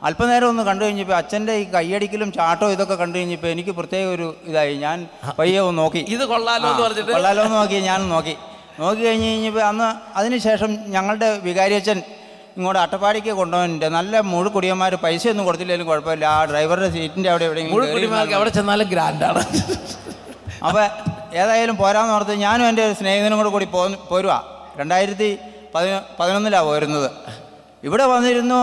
അല്പനേരം 0.08 0.48
ഒന്ന് 0.52 0.62
കണ്ടു 0.68 0.82
കഴിഞ്ഞപ്പോൾ 0.84 1.16
അച്ഛന്റെ 1.18 1.54
ഈ 1.62 1.64
കയ്യടിക്കലും 1.74 2.30
ചാട്ടോ 2.36 2.68
ഇതൊക്കെ 2.76 2.96
കണ്ടു 3.02 3.16
കഴിഞ്ഞപ്പോൾ 3.18 3.50
എനിക്ക് 3.54 3.72
പ്രത്യേക 3.78 4.06
ഒരു 4.16 4.26
ഇതായി. 4.50 4.74
ഞാൻ 4.84 4.98
പയ്യെ 5.38 5.60
ഒന്ന് 5.68 5.82
നോക്കി. 5.82 6.02
ഇത് 6.16 6.24
കൊള്ളാലോ 6.32 6.66
എന്ന് 6.72 6.82
പറഞ്ഞിട്ട്? 6.86 7.12
കൊള്ളാലോ 7.16 7.42
എന്ന് 7.48 7.58
നോക്കി. 7.60 7.78
ഞാൻ 7.90 8.00
നോക്കി. 8.14 8.34
നോക്കി 8.80 9.02
കഴിഞ്ഞ് 9.08 9.28
കഴിഞ്ഞപ്പോൾ 9.30 9.64
അന്ന് 9.70 9.88
അതിനുശേഷം 10.18 10.72
ഞങ്ങളുടെ 10.94 11.28
വികാരിയച്ഛൻ 11.48 12.00
ഇങ്ങോട്ട് 12.56 12.80
അട്ടപ്പാടിക്ക് 12.84 13.32
കൊണ്ടുപോകുന്നുണ്ട് 13.40 13.86
നല്ല 13.98 14.20
മുഴുക്കുടിയന്മാർ 14.32 14.94
ഒന്നും 15.32 15.44
കൊടുത്തില്ലെങ്കിലും 15.48 15.88
കുഴപ്പമില്ല. 15.90 16.24
ആ 16.36 16.44
ഡ്രൈവറുടെ 16.50 16.88
സീറ്റിന്റെ 16.96 17.30
അവിടെ 17.32 17.44
എവിടെയെങ്കിലും 17.48 18.34
അവിടെ 18.38 18.52
ചെന്നാലും 18.58 18.88
ഗ്രാൻഡാണ് 18.92 19.42
അപ്പോൾ 20.66 20.84
ഏതായാലും 21.40 21.76
പോരാന്ന് 21.82 22.12
ഓർത്ത് 22.16 22.34
ഞാനും 22.46 22.64
എന്റെ 22.70 22.82
ഒരു 22.88 22.94
സ്നേഹിതനും 22.98 23.38
കൂടെ 23.40 23.50
കൂടി 23.54 23.66
പോ 23.74 23.80
പോരുവാ. 24.10 24.38
രണ്ടായിരത്തി 24.80 25.28
പതി 25.74 25.88
പതിനൊന്നിലാണ് 26.18 26.66
പോരുന്നത്. 26.68 27.08
ഇവിടെ 27.88 28.04
വന്നിരുന്നു 28.14 28.60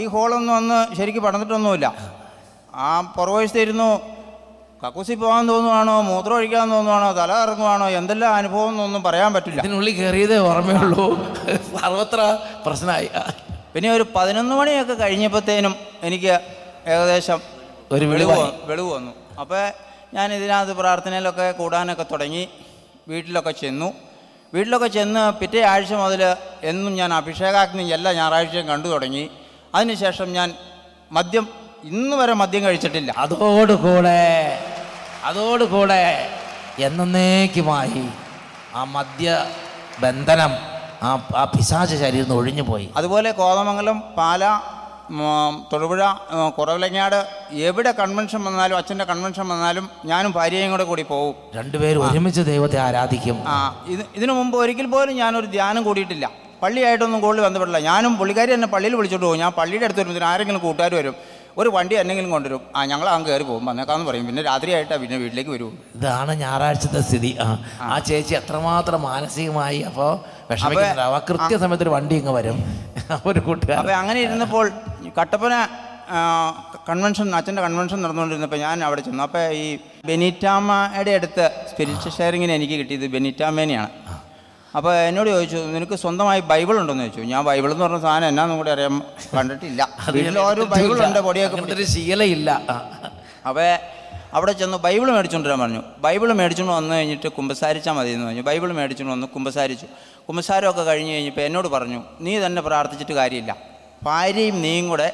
ഈ 0.00 0.04
ഹോളൊന്നും 0.12 0.54
അന്ന് 0.58 0.78
ശരിക്കും 0.98 1.22
പടന്നിട്ടൊന്നുമില്ല 1.24 1.86
ആ 2.86 2.90
പുറവശത്തിരുന്നു 3.16 3.88
കക്കൂസി 4.82 5.14
പോകാൻ 5.14 5.42
തോന്നുവാണോ 5.50 5.92
മൂത്രം 6.02 6.34
ഒഴിക്കാൻ 6.36 6.66
തോന്നുവാണോ 6.74 7.08
തല 7.18 7.32
ഇറങ്ങുവാണോ 7.42 7.86
എന്തെല്ലാം 7.98 8.32
അനുഭവം 8.38 8.70
എന്നൊന്നും 8.72 9.02
പറയാൻ 9.02 9.30
പറ്റില്ല. 9.34 9.60
ഇതിനുള്ളിൽ 9.60 9.94
കയറിയതേ 9.98 10.38
ഓർമ്മയുള്ളൂ. 10.48 11.04
സർവത്ര 11.80 12.20
പ്രശ്നമായി. 12.64 13.08
പിന്നെ 13.74 13.90
ഒരു 13.96 14.04
പതിനൊന്ന് 14.16 14.54
മണിയൊക്കെ 14.60 14.94
കഴിഞ്ഞപ്പോഴത്തേനും 15.02 15.74
എനിക്ക് 16.08 16.32
ഏകദേശം 16.92 17.40
ഒരു 17.92 18.04
വെളിവ് 18.04 18.40
വെളിവ് 18.70 18.88
വന്നു. 18.96 19.12
അപ്പോൾ 19.42 19.62
ഞാൻ 20.16 20.28
ഇതിനകത്ത് 20.38 20.74
പ്രാർത്ഥനയിലൊക്കെ 20.80 21.46
കൂടാനൊക്കെ 21.60 22.06
തുടങ്ങി 22.12 22.44
വീട്ടിലൊക്കെ 23.08 23.54
ചെന്നു. 23.62 23.88
വീട്ടിലൊക്കെ 24.54 24.88
ചെന്ന് 24.98 25.22
പിറ്റേ 25.40 25.62
ആഴ്ച 25.72 25.92
മുതൽ 26.02 26.22
എന്നും 26.70 26.92
ഞാൻ 27.00 27.10
അഭിഷേകാഗ്നി 27.20 27.84
എല്ലാ 27.96 28.12
ഞായറാഴ്ചയും 28.20 28.66
കണ്ടു 28.72 28.88
തുടങ്ങി. 28.88 29.24
അതിനുശേഷം 29.74 30.28
ഞാൻ 30.32 30.48
മദ്യം 31.18 31.46
ഇന്ന് 31.90 32.16
വരെ 32.16 32.34
മദ്യം 32.40 32.62
കഴിച്ചിട്ടില്ല. 32.64 33.10
അതോടുകൂടെ 33.18 34.20
അതോടുകൂടെ 35.24 36.04
എന്നേക്കുമായി 36.78 38.04
ആ 38.74 38.84
മദ്യ 38.96 39.46
ബന്ധനം 40.02 40.52
ആ 41.02 41.10
ആ 41.36 41.44
പിശാച 41.44 41.90
ശരീരം 42.02 42.22
നിന്ന് 42.22 42.34
ഒഴിഞ്ഞു 42.34 42.62
പോയി. 42.62 42.86
അതുപോലെ 42.96 43.30
കോതമംഗലം 43.40 43.98
പാല 44.18 44.44
തൊടുപുഴ 45.72 46.02
കുറവിലങ്ങാട് 46.58 47.16
എവിടെ 47.68 47.90
കൺവെൻഷൻ 48.00 48.40
വന്നാലും 48.44 48.76
അച്ഛന്റെ 48.76 49.04
കൺവെൻഷൻ 49.04 49.46
വന്നാലും 49.48 49.90
ഞാനും 50.10 50.32
ഭാര്യയും 50.32 50.70
കൂടെ 50.70 50.84
കൂടി 50.90 51.02
പോകും 51.02 51.34
രണ്ടുപേരും 51.56 52.04
ഒരുമിച്ച് 52.10 52.42
ദൈവത്തെ 52.52 52.78
ആരാധിക്കും. 52.86 53.36
ആ 53.48 53.56
ഇത് 53.94 54.02
ഇതിനു 54.16 54.32
മുമ്പ് 54.32 54.56
ഒരിക്കൽ 54.58 54.86
പോലും 54.86 55.14
ഞാനൊരു 55.22 55.46
ധ്യാനം 55.56 55.84
കൂടിയിട്ടില്ല. 55.88 56.26
പള്ളിയായിട്ടൊന്നും 56.62 57.20
കൂടുതൽ 57.20 57.42
ബന്ധപ്പെടില്ല 57.44 57.78
ഞാനും 57.90 58.12
പുള്ളിക്കാരി 58.18 58.52
എന്നെ 58.56 58.68
പള്ളിയിൽ 58.74 58.94
വിളിച്ചോണ്ട് 58.96 59.26
പോകും. 59.26 59.38
ഞാൻ 59.44 59.52
പള്ളിയുടെ 59.52 59.84
അടുത്ത് 59.86 60.00
വരുമ്പോൾ 60.00 60.24
ആരെങ്കിലും 60.24 60.60
കൂട്ടുകാർ 60.66 60.94
വരും. 60.94 61.14
ഒരു 61.56 61.68
വണ്ടി 61.68 61.94
എന്നെങ്കിലും 61.94 62.30
കൊണ്ടുവരും. 62.30 62.60
ആ 62.76 62.84
ഞങ്ങൾ 62.84 63.08
അങ്ങ് 63.08 63.28
കയറി 63.28 63.44
പോകും. 63.44 63.64
വന്നേക്കാന്ന് 63.66 64.06
പറയും. 64.06 64.26
പിന്നെ 64.26 64.42
രാത്രിയായിട്ടാണ് 64.42 65.00
പിന്നെ 65.02 65.16
വീട്ടിലേക്ക് 65.16 65.50
വരും. 65.50 65.72
ഇതാണ് 65.96 66.32
ഞായറാഴ്ചത്തെ 66.42 67.00
സ്ഥിതി. 67.08 67.30
ആ 67.40 67.46
ആ. 67.84 67.98
ചേച്ചി 68.08 68.34
എത്രമാത്രം 68.34 69.02
മാനസികമായി 69.02 69.80
അപ്പോൾ 69.90 70.10
വിഷമിക്കുന്നുണ്ടാവും 70.50 71.16
ആ. 71.16 71.26
കൃത്യസമയത്ത് 71.30 71.84
ഒരു 71.86 71.92
വണ്ടി 71.96 72.16
ഇങ്ങ് 72.16 72.34
വരും. 72.38 72.58
ഒരു 73.30 73.40
കൂട്ടുകാർ 73.40 73.78
അപ്പോൾ 73.82 73.94
അങ്ങനെ 73.94 74.20
ഇരുന്നപ്പോൾ 74.26 74.66
കട്ടപ്പന 75.18 75.54
കൺവെൻഷൻ 76.88 77.26
അച്ഛന്റെ 77.38 77.62
കൺവെൻഷൻ 77.62 77.98
നടന്നുകൊണ്ടിരുന്നപ്പോൾ 78.02 78.60
ഞാൻ 78.64 78.84
അവിടെ 78.84 79.00
ചെന്നു. 79.00 79.22
അപ്പോൾ 79.22 79.44
ഈ 79.60 79.66
ബെനിറ്റാമ്മയുടെ 80.06 81.12
അടുത്ത് 81.18 81.44
സ്പിരിച്വൽ 81.70 82.12
ഷെയറിങ്ങിന് 82.16 82.54
എനിക്ക് 82.58 82.76
കിട്ടിയത് 82.80 83.06
ബെനിറ്റാമ്മേനെയാണ്. 83.14 83.90
അപ്പോൾ 84.76 84.94
എന്നോട് 84.96 85.30
ചോദിച്ചു 85.30 85.56
നിനക്ക് 85.56 85.94
സ്വന്തമായി 85.94 86.40
ബൈബിൾ 86.40 86.80
ഉണ്ടെന്ന് 86.80 87.04
ചോദിച്ചു. 87.04 87.20
ഞാൻ 87.20 87.44
ബൈബിൾ 87.44 87.72
എന്ന് 87.72 87.84
പറഞ്ഞ 87.84 88.00
സാധനം 88.00 88.28
എന്നാന്നും 88.28 88.56
കൂടി 88.56 88.70
അറിയാൻ 88.70 89.02
കണ്ടിട്ടില്ല. 89.36 89.88
ഒരു 90.52 90.62
ബൈബിളുണ്ട് 90.62 91.18
പൊടിയൊക്കെ 91.18 91.56
അങ്ങനത്തെ 91.56 91.74
ഒരു 91.74 91.84
ശീലയില്ല. 91.84 92.50
അപ്പോൾ 93.46 93.78
അവിടെ 94.34 94.52
ചെന്ന് 94.52 94.78
ബൈബിൾ 94.78 95.10
മേടിച്ചുകൊണ്ടിരാൻ 95.10 95.60
പറഞ്ഞു. 95.60 95.82
ബൈബിൾ 95.98 96.32
മേടിച്ചുകൊണ്ട് 96.32 96.76
വന്നു 96.76 96.94
കഴിഞ്ഞിട്ട് 96.94 97.28
കുമ്പസാരിച്ചാൽ 97.28 97.92
മതി 97.92 98.10
എന്ന് 98.10 98.26
പറഞ്ഞു. 98.26 98.42
ബൈബിൾ 98.42 98.72
മേടിച്ചുകൊണ്ട് 98.72 99.14
വന്ന് 99.14 99.26
കുമ്പസാരിച്ചു. 99.26 99.86
കുമ്പസാരമൊക്കെ 100.28 100.82
കഴിഞ്ഞ് 100.82 101.12
കഴിഞ്ഞപ്പോൾ 101.12 101.40
എന്നോട് 101.40 101.68
പറഞ്ഞു 101.68 102.02
നീ 102.20 102.38
തന്നെ 102.38 102.62
പ്രാർത്ഥിച്ചിട്ട് 102.62 103.12
കാര്യമില്ല. 103.12 103.56
ഭാര്യയും 104.02 104.62
നീയും 104.62 104.88
കൂടെ 104.88 105.12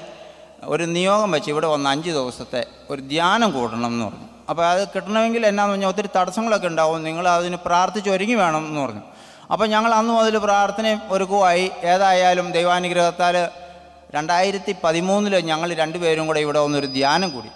ഒരു 0.64 0.84
നിയോഗം 0.84 1.30
വെച്ച് 1.30 1.50
ഇവിടെ 1.50 1.66
വന്ന് 1.66 1.90
അഞ്ച് 1.90 2.10
ദിവസത്തെ 2.10 2.66
ഒരു 2.90 3.00
ധ്യാനം 3.00 3.50
കൂടണം 3.50 3.86
എന്ന് 3.86 4.04
പറഞ്ഞു. 4.04 4.28
അപ്പോൾ 4.50 4.66
അത് 4.66 4.88
കിട്ടണമെങ്കിൽ 4.88 5.46
എന്നാന്ന് 5.46 5.72
പറഞ്ഞാൽ 5.72 5.88
ഒത്തിരി 5.88 6.08
തടസ്സങ്ങളൊക്കെ 6.16 6.66
ഉണ്ടാവും. 6.66 7.02
നിങ്ങൾ 7.02 7.28
അതിന് 7.28 7.56
പ്രാർത്ഥിച്ച് 7.56 8.10
ഒരുങ്ങി 8.10 8.34
വേണം 8.34 8.66
എന്ന് 8.66 8.80
പറഞ്ഞു. 8.80 9.00
അപ്പോൾ 9.50 9.66
ഞങ്ങൾ 9.66 9.94
അന്ന് 9.94 10.12
മുതൽ 10.12 10.38
പ്രാർത്ഥനയും 10.38 11.00
ഒരുക്കുമായി 11.10 11.70
ഏതായാലും 11.84 12.52
ദൈവാനുഗ്രഹത്താൽ 12.52 13.48
രണ്ടായിരത്തി 14.14 14.76
പതിമൂന്നിൽ 14.84 15.34
ഞങ്ങൾ 15.44 15.74
രണ്ടുപേരും 15.74 16.26
കൂടെ 16.26 16.40
ഇവിടെ 16.40 16.58
വന്നൊരു 16.58 16.86
ധ്യാനം 16.86 17.30
കൂടി. 17.30 17.50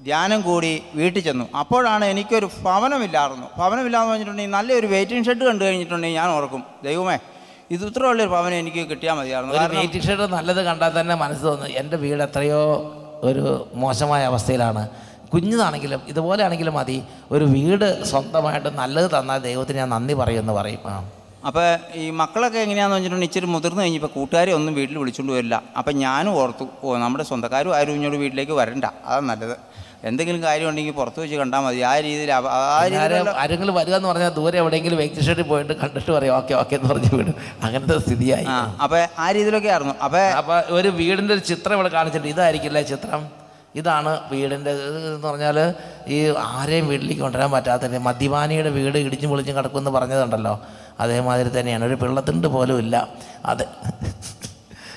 ധ്യാനം 0.00 0.40
കൂടി 0.42 0.82
വീട്ടിൽ 0.94 1.20
ചെന്നു. 1.20 1.48
അപ്പോഴാണ് 1.58 2.04
എനിക്കൊരു 2.04 2.50
ഭവനമില്ലായിരുന്നു. 2.62 3.46
ഭവനമില്ലാന്ന് 3.58 4.10
പറഞ്ഞിട്ടുണ്ടെങ്കിൽ 4.12 4.50
നല്ലൊരു 4.50 4.86
വെയിറ്റിംഗ് 4.86 5.26
ഷെഡ് 5.26 5.44
കണ്ടു 5.44 5.64
കഴിഞ്ഞിട്ടുണ്ടെങ്കിൽ 5.64 6.18
ഞാൻ 6.18 6.30
ഓർക്കും 6.30 6.64
ദൈവമേ 6.84 7.18
ഇത് 7.70 7.86
ഇത്ര 7.86 8.02
വലിയൊരു 8.02 8.30
ഭവനം 8.30 8.54
എനിക്ക് 8.54 8.90
കിട്ടിയാൽ 8.90 9.14
മതിയായിരുന്നു. 9.14 9.54
വെയിറ്റിംഗ് 9.76 10.06
ഷെഡ് 10.06 10.32
നല്ലത് 10.32 10.64
കണ്ടാൽ 10.64 11.00
തന്നെ 11.00 11.14
മനസ്സ് 11.14 11.44
തോന്നുന്നു 11.44 11.74
എന്റെ 11.74 11.96
വീട് 11.96 12.22
എത്രയോ 12.22 12.92
ഒരു 13.22 13.70
മോശമായ 13.74 14.24
അവസ്ഥയിലാണ്. 14.24 14.88
കുഞ്ഞതാണെങ്കിലും 15.32 16.00
ഇതുപോലെ 16.08 16.44
ആണെങ്കിലും 16.44 16.74
മതി. 16.74 17.02
ഒരു 17.32 17.44
വീട് 17.44 18.04
സ്വന്തമായിട്ട് 18.04 18.68
നല്ലത് 18.68 19.18
തന്നാൽ 19.18 19.38
ദൈവത്തിന് 19.38 19.78
ഞാൻ 19.78 19.88
നന്ദി 19.88 20.14
പറയുമെന്ന് 20.14 20.52
പറയും. 20.52 20.80
ആ. 20.86 21.02
അപ്പോൾ 21.48 21.66
ഈ 22.02 22.04
മക്കളൊക്കെ 22.20 22.58
എങ്ങനെയാണെന്ന് 22.64 22.96
വെച്ചിട്ടുണ്ടെങ്കിൽ 22.96 23.30
ഇച്ചിരി 23.30 23.48
മുതിർന്നു 23.54 23.80
കഴിഞ്ഞപ്പോൾ 23.82 24.10
കൂട്ടുകാരെ 24.16 24.52
ഒന്നും 24.58 24.72
വീട്ടിൽ 24.78 24.96
വിളിച്ചുകൊണ്ട് 25.02 25.32
വരില്ല. 25.36 25.56
അപ്പം 25.78 25.94
ഞാനും 26.04 26.32
ഓർത്തു 26.42 26.64
ഓ 26.84 26.96
നമ്മുടെ 27.04 27.24
സ്വന്തക്കാരും 27.30 27.74
ആരും 27.78 27.94
ഇങ്ങോട്ട് 27.98 28.18
വീട്ടിലേക്ക് 28.24 28.54
വരണ്ട. 28.60 28.86
അതാണ് 29.06 29.26
നല്ലത്. 29.32 29.56
എന്തെങ്കിലും 30.08 30.40
കാര്യം 30.46 30.66
ഉണ്ടെങ്കിൽ 30.70 30.94
പുറത്ത് 30.98 31.18
വെച്ച് 31.22 31.36
കണ്ടാൽ 31.42 31.60
മതി. 31.66 31.78
ആ 31.90 31.92
രീതിയിൽ 32.06 32.30
ആ 32.36 32.40
ആരെങ്കിലും 33.42 33.74
വരിക 33.78 33.94
എന്ന് 33.98 34.08
പറഞ്ഞാൽ 34.10 34.32
ദൂരെ 34.38 34.56
എവിടെയെങ്കിലും 34.62 34.98
വെക്കേഷനിൽ 35.02 35.46
പോയിട്ട് 35.52 35.74
കണ്ടിട്ട് 35.82 36.10
പറയും 36.16 36.34
ഓക്കെ 36.40 36.54
ഓക്കെ 36.62 36.74
എന്ന് 36.78 36.88
പറഞ്ഞ് 36.92 37.10
വിടും. 37.20 37.34
അങ്ങനത്തെ 37.64 37.96
സ്ഥിതിയായി. 38.06 38.46
അപ്പോൾ 38.84 39.00
ആ 39.24 39.26
രീതിയിലൊക്കെ 39.36 39.72
ആയിരുന്നു. 39.74 39.96
അപ്പോൾ 40.06 40.24
അപ്പോൾ 40.40 40.58
ഒരു 40.78 40.90
വീടിന്റെ 41.00 41.34
ഒരു 41.36 41.44
ചിത്രം 41.50 41.74
ഇവിടെ 41.78 41.92
കാണിച്ചിട്ടുണ്ട്. 41.96 42.32
ഇതായിരിക്കില്ല 42.36 42.82
ചിത്രം? 42.92 43.22
ഇതാണ് 43.80 44.10
വീടിന്റെ 44.32 44.72
എന്ന് 44.98 45.26
പറഞ്ഞാൽ 45.28 45.56
ഈ 46.14 46.18
ആരെയും 46.58 46.86
വീട്ടിലേക്ക് 46.90 47.22
കൊണ്ടുവരാൻ 47.24 47.50
പറ്റാത്ത 47.54 47.98
മദ്യപാനിയുടെ 48.08 48.70
വീട് 48.76 48.96
ഇടിച്ചും 49.06 49.30
പൊളിച്ചും 49.32 49.56
കിടക്കുമെന്ന് 49.58 49.92
പറഞ്ഞതുണ്ടല്ലോ. 49.96 50.54
അതേമാതിരി 51.00 51.50
തന്നെയാണ്. 51.58 51.84
ഒരു 51.84 51.96
പിള്ളത്തിണ്ട് 52.02 52.48
പോലും 52.54 52.78
ഇല്ല. 52.78 52.96
അത് 53.44 53.62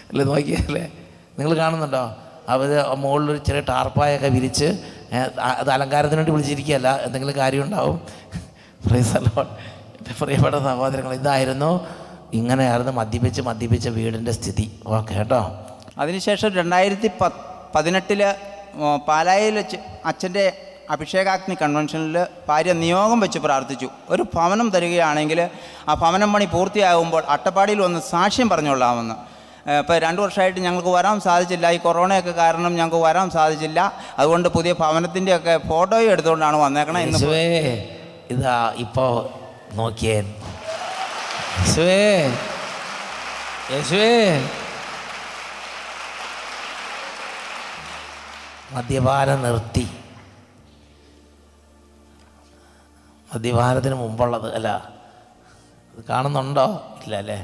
അല്ലേ 0.09 0.25
നോക്കിയല്ലേ 0.25 0.85
നിങ്ങൾ 1.39 1.51
കാണുന്നുണ്ടോ? 1.57 2.03
അവർ 2.53 2.69
മുകളിലൊരു 3.03 3.41
ചെറിയ 3.47 3.61
ടാർപ്പായൊക്കെ 3.69 4.29
വിരിച്ച് 4.35 4.67
അത് 5.59 5.69
അലങ്കാരത്തിന് 5.75 6.19
വേണ്ടി 6.19 6.31
വിളിച്ചിരിക്കുകയല്ല. 6.31 6.89
എന്തെങ്കിലും 7.05 7.35
കാര്യം 7.37 7.63
ഉണ്ടാവും. 7.63 7.97
പ്രൈസല്ലോ 8.87 9.41
എന്റെ 9.97 10.13
പ്രിയപ്പെട്ട 10.19 10.55
സഹോദരങ്ങൾ 10.55 11.13
ഇതായിരുന്നു 11.13 11.71
ഇങ്ങനെയായിരുന്നു 12.39 12.91
മദ്യപിച്ച് 12.91 13.41
മദ്യപിച്ച 13.41 13.87
വീടിന്റെ 13.97 14.31
സ്ഥിതി. 14.31 14.65
ഓക്കെ 14.87 15.13
കേട്ടോ? 15.13 15.41
അതിനുശേഷം 15.99 16.49
രണ്ടായിരത്തി 16.53 17.07
പ 17.21 17.31
പതിനെട്ടിൽ 17.75 18.21
പാലായിൽ 19.07 19.55
അച്ഛന്റെ 20.05 20.45
അഭിഷേകാഗ്നി 20.93 21.55
കൺവെൻഷനിൽ 21.61 22.15
ഭാര്യ 22.49 22.71
നിയോഗം 22.83 23.19
വെച്ച് 23.23 23.39
പ്രാർത്ഥിച്ചു. 23.45 23.87
ഒരു 24.13 24.23
ഭവനം 24.35 24.67
തരികയാണെങ്കിൽ 24.75 25.39
ആ 25.89 25.93
ഭവനം 26.03 26.29
പണി 26.33 26.45
പൂർത്തിയാകുമ്പോൾ 26.53 27.23
അട്ടപ്പാടിയിൽ 27.35 27.79
വന്ന് 27.85 27.99
സാക്ഷ്യം 28.11 28.47
പറഞ്ഞുകൊള്ളാമെന്ന്. 28.53 29.15
ഇപ്പോൾ 29.81 29.97
രണ്ട് 30.05 30.19
വർഷമായിട്ട് 30.21 30.59
ഞങ്ങൾക്ക് 30.59 30.91
വരാൻ 30.97 31.17
സാധിച്ചില്ല. 31.27 31.65
ഈ 31.77 31.79
കൊറോണയൊക്കെ 31.85 32.33
കാരണം 32.41 32.71
ഞങ്ങൾക്ക് 32.79 33.01
വരാൻ 33.07 33.27
സാധിച്ചില്ല. 33.37 33.79
അതുകൊണ്ട് 34.19 34.47
പുതിയ 34.55 34.73
ഭവനത്തിന്റെയൊക്കെ 34.81 35.55
ഫോട്ടോയും 35.69 36.11
എടുത്തുകൊണ്ടാണ് 36.13 36.57
വന്നേക്കണേ 36.65 37.01
ഇന്ന് 37.07 37.43
ഇതാ 38.35 38.57
ഇപ്പോൾ 38.85 39.13
നോക്കിയേ. 39.79 40.17
യേശുവേ 41.59 42.03
യേശുവേ. 43.73 44.13
മദ്യപാനം 48.75 49.39
നിർത്തി. 49.47 49.87
മദ്യപാനത്തിന് 53.33 53.95
മുമ്പുള്ളത് 53.95 54.53
അല്ല. 54.55 54.69
അത് 55.93 56.03
കാണുന്നുണ്ടോ? 56.09 56.65
ഇല്ല 57.03 57.15
അല്ലേ? 57.15 57.39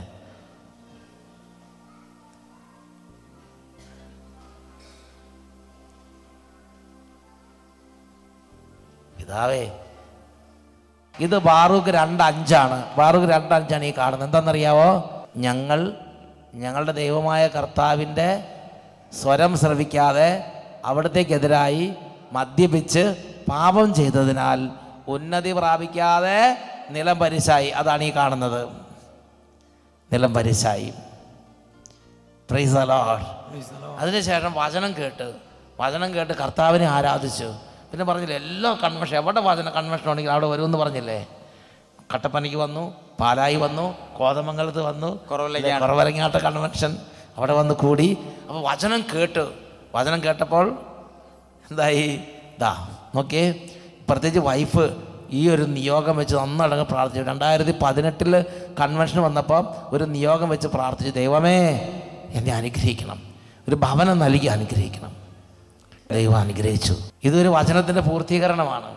പിതാവേ 9.18 9.64
ഇത് 11.16 11.38
ബാറൂക്ക് 11.40 11.90
രണ്ട് 11.90 12.24
അഞ്ചാണ് 12.24 12.78
ബാറൂക്ക് 12.98 13.26
രണ്ട് 13.26 13.54
അഞ്ചാണ് 13.54 13.86
ഈ 13.86 13.94
കാണുന്നത്. 13.98 14.28
എന്താണെന്നറിയാവോ? 14.28 14.90
ഞങ്ങൾ 15.38 15.80
ഞങ്ങളുടെ 16.54 16.92
ദൈവമായ 16.92 17.48
കർത്താവിന്റെ 17.48 18.28
സ്വരം 19.14 19.58
ശ്രവിക്കാതെ 19.58 20.30
അവിടത്തേക്കെതിരായി 20.86 21.86
മദ്യപിച്ച് 22.34 23.04
പാപം 23.50 23.94
ചെയ്തതിനാൽ 23.94 24.60
ഉന്നതി 25.08 25.52
പ്രാപിക്കാതെ 25.52 26.58
നിലം 26.90 27.20
പരിശായി. 27.20 27.70
അതാണ് 27.70 28.04
ഈ 28.04 28.12
കാണുന്നത്. 28.16 28.68
നിലം 30.14 30.34
പരിശായി. 30.34 30.94
അതിനുശേഷം 33.98 34.54
വചനം 34.54 34.92
കേട്ട്. 34.98 35.34
വചനം 35.80 36.14
കേട്ട് 36.16 36.34
കർത്താവിനെ 36.34 36.86
ആരാധിച്ചു. 36.86 37.54
പിന്നെ 37.92 38.06
പറഞ്ഞില്ലേ 38.06 38.36
എല്ലാ 38.36 38.72
കൺവെൻഷൻ 38.84 39.18
എവിടെ 39.18 39.42
വചന 39.42 39.70
കൺവെൻഷൻ 39.70 40.10
ഉണ്ടെങ്കിൽ 40.10 40.32
അവിടെ 40.32 40.48
വരുമെന്ന് 40.48 40.78
പറഞ്ഞില്ലേ? 40.78 41.28
കട്ടപ്പനയ്ക്ക് 42.14 42.58
വന്നു 42.58 42.94
പാലായി 43.20 43.56
വന്നു 43.56 43.96
കോതമംഗലത്ത് 44.18 44.82
വന്നു 44.82 45.28
കുറവലങ്ങാട്ട. 45.28 46.36
കൺവെൻഷൻ 46.36 46.98
അവിടെ 47.38 47.54
വന്ന് 47.54 47.74
കൂടി. 47.74 48.18
അപ്പോൾ 48.48 48.64
വചനം 48.72 49.04
കേട്ട്. 49.16 49.52
വചനം 49.96 50.24
കേട്ടപ്പോൾ 50.24 50.80
എന്തായി? 51.72 52.24
ദാ 52.60 52.88
നോക്കിയേ. 53.16 53.70
പ്രത്യേകിച്ച് 54.10 54.40
വൈഫ് 54.40 54.96
ഈ 55.30 55.50
ഒരു 55.50 55.62
നിയോഗം 55.62 56.18
വെച്ച് 56.18 56.36
നന്നടങ്ങ് 56.36 56.86
പ്രാർത്ഥിച്ചു. 56.86 57.30
രണ്ടായിരത്തി 57.30 57.76
പതിനെട്ടിൽ 57.82 58.46
കൺവെൻഷൻ 58.80 59.22
വന്നപ്പോൾ 59.22 59.96
ഒരു 59.96 60.04
നിയോഗം 60.04 60.50
വെച്ച് 60.50 60.68
പ്രാർത്ഥിച്ചു. 60.68 61.12
ദൈവമേ 61.12 61.68
എന്നെ 62.34 62.54
അനുഗ്രഹിക്കണം. 62.54 63.22
ഒരു 63.70 63.76
ഭവനം 63.76 64.20
നൽകി 64.20 64.46
അനുഗ്രഹിക്കണം. 64.46 65.16
ദൈവം 66.12 66.38
അനുഗ്രഹിച്ചു. 66.38 66.98
ഇതൊരു 67.24 67.48
വചനത്തിന്റെ 67.48 68.02
പൂർത്തീകരണമാണ്. 68.02 68.96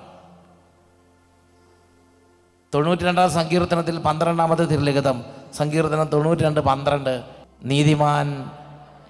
തൊണ്ണൂറ്റി 2.74 3.02
രണ്ടാം 3.02 3.30
സങ്കീർത്തനത്തിൽ 3.30 3.98
പന്ത്രണ്ടാമത്തെ 3.98 4.64
തിരുലിഖിതം. 4.64 5.24
സങ്കീർത്തനം 5.54 6.04
തൊണ്ണൂറ്റി 6.04 6.42
രണ്ട് 6.42 6.60
പന്ത്രണ്ട്. 6.60 7.22
നീതിമാൻ 7.64 8.50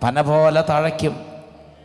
പന 0.03 0.21
പോലെ 0.21 0.65
തഴയ്ക്കും. 0.71 1.27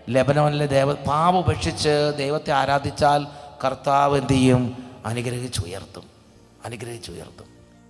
ലബനോനിലെ 0.10 0.66
ദേവ 0.66 0.94
പാപ 0.94 1.36
ഉപേക്ഷിച്ച് 1.36 2.14
ദൈവത്തെ 2.18 2.52
ആരാധിച്ചാൽ 2.52 3.28
കർത്താവ് 3.64 4.18
എന്ത് 4.18 4.34
ചെയ്യും? 4.34 4.84
അനുഗ്രഹിച്ചുയർത്തും. 5.06 6.04
അനുഗ്രഹിച്ചുയർത്തും. 6.66 7.46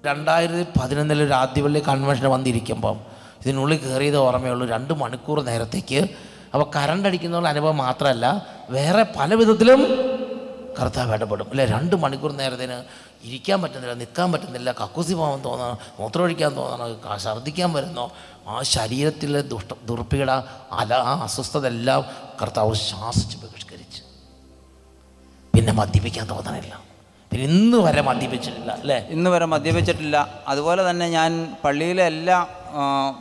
രണ്ടായിരത്തി 0.05 0.79
പതിനൊന്നിൽ 0.81 1.23
ഒരു 1.23 1.33
ആദ്യപള്ളി 1.33 1.79
കൺവെൻഷൻ 1.79 2.29
വന്നിരിക്കുമ്പം 2.29 2.99
ഇതിനുള്ളിൽ 3.41 3.77
കയറിയത് 3.77 4.17
ഓർമ്മയുള്ളൂ. 4.17 4.67
രണ്ട് 4.67 4.93
മണിക്കൂർ 4.93 5.43
നേരത്തേക്ക് 5.43 6.07
അപ്പോൾ 6.53 6.71
കറണ്ട് 6.75 7.07
അടിക്കുന്ന 7.07 7.47
അനുഭവം 7.47 7.77
മാത്രമല്ല 7.77 8.47
വേറെ 8.69 9.05
പല 9.19 9.33
വിധത്തിലും 9.33 9.81
കർത്താവ് 10.81 11.13
ഇടപെടും. 11.13 11.49
അല്ലെ 11.49 11.65
രണ്ട് 11.65 11.95
മണിക്കൂർ 11.95 12.31
നേരത്തിന് 12.31 12.83
ഇരിക്കാൻ 13.27 13.61
പറ്റുന്നില്ല 13.61 13.93
നിൽക്കാൻ 13.93 14.31
പറ്റുന്നില്ല 14.31 14.71
കക്കൂസി 14.71 15.13
പോകാൻ 15.13 15.41
തോന്നണം 15.41 15.77
മൂത്രമൊഴിക്കാൻ 15.99 16.55
തോന്നണം 16.55 17.19
ഛർദ്ദിക്കാൻ 17.19 17.73
വരുന്നോ 17.73 18.11
ആ 18.47 18.61
ശരീരത്തിലെ 18.61 19.41
ദുഷ്ട 19.41 19.73
ദുർപ്പീട 19.85 20.31
അല 20.71 20.93
ആ 20.93 21.23
അസ്വസ്ഥത 21.23 21.67
എല്ലാം 21.67 22.05
കർത്താവ് 22.41 22.73
ശ്വാസിച്ച് 22.73 23.37
ബഹിഷ്കരിച്ച് 23.37 23.72
പിന്നെ 25.63 25.75
മദ്യപിക്കാൻ 25.79 26.25
തോന്നണില്ല. 26.29 26.73
പിന്നെ 27.31 27.43
ഇന്ന് 27.57 27.77
വരെ 27.83 28.01
മദ്യപിച്ചിട്ടില്ല 28.07 28.71
അല്ലേ? 28.79 28.97
ഇന്ന് 29.15 29.29
വരെ 29.33 29.45
മദ്യപിച്ചിട്ടില്ല. 29.51 30.17
അതുപോലെ 30.51 30.81
തന്നെ 30.87 31.05
ഞാൻ 31.13 31.29
പള്ളിയിലെ 31.61 32.03
എല്ലാ 32.13 32.37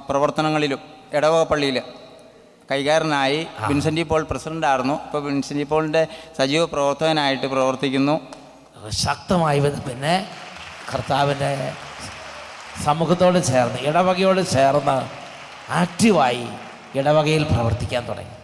പ്രവർത്തനങ്ങളിലും 0.09 0.81
ഇടവക 1.19 1.43
പള്ളിയിൽ 1.51 1.79
കൈകാരനായി 2.71 3.39
വിൻസെന്റ് 3.69 4.07
പോൾ 4.11 4.25
പ്രസിഡന്റ് 4.33 4.69
ആയിരുന്നു 4.71 4.97
ഇപ്പോൾ 5.07 5.23
വിൻസെന്റ് 5.29 5.67
പോളിന്റെ 5.75 6.03
സജീവ 6.39 6.65
പ്രവർത്തകനായിട്ട് 6.75 7.47
പ്രവർത്തിക്കുന്നു. 7.55 8.17
ശക്തമായി 9.05 9.61
പിന്നെ 9.89 10.17
കർത്താവിന്റെ 10.91 11.53
സമൂഹത്തോട് 12.89 13.41
ചേർന്ന് 13.53 13.81
ഇടവകയോട് 13.89 14.43
ചേർന്ന് 14.57 14.99
ആക്റ്റീവായി 15.81 16.47
ഇടവകയിൽ 17.01 17.45
പ്രവർത്തിക്കാൻ 17.55 18.05
തുടങ്ങി. 18.11 18.37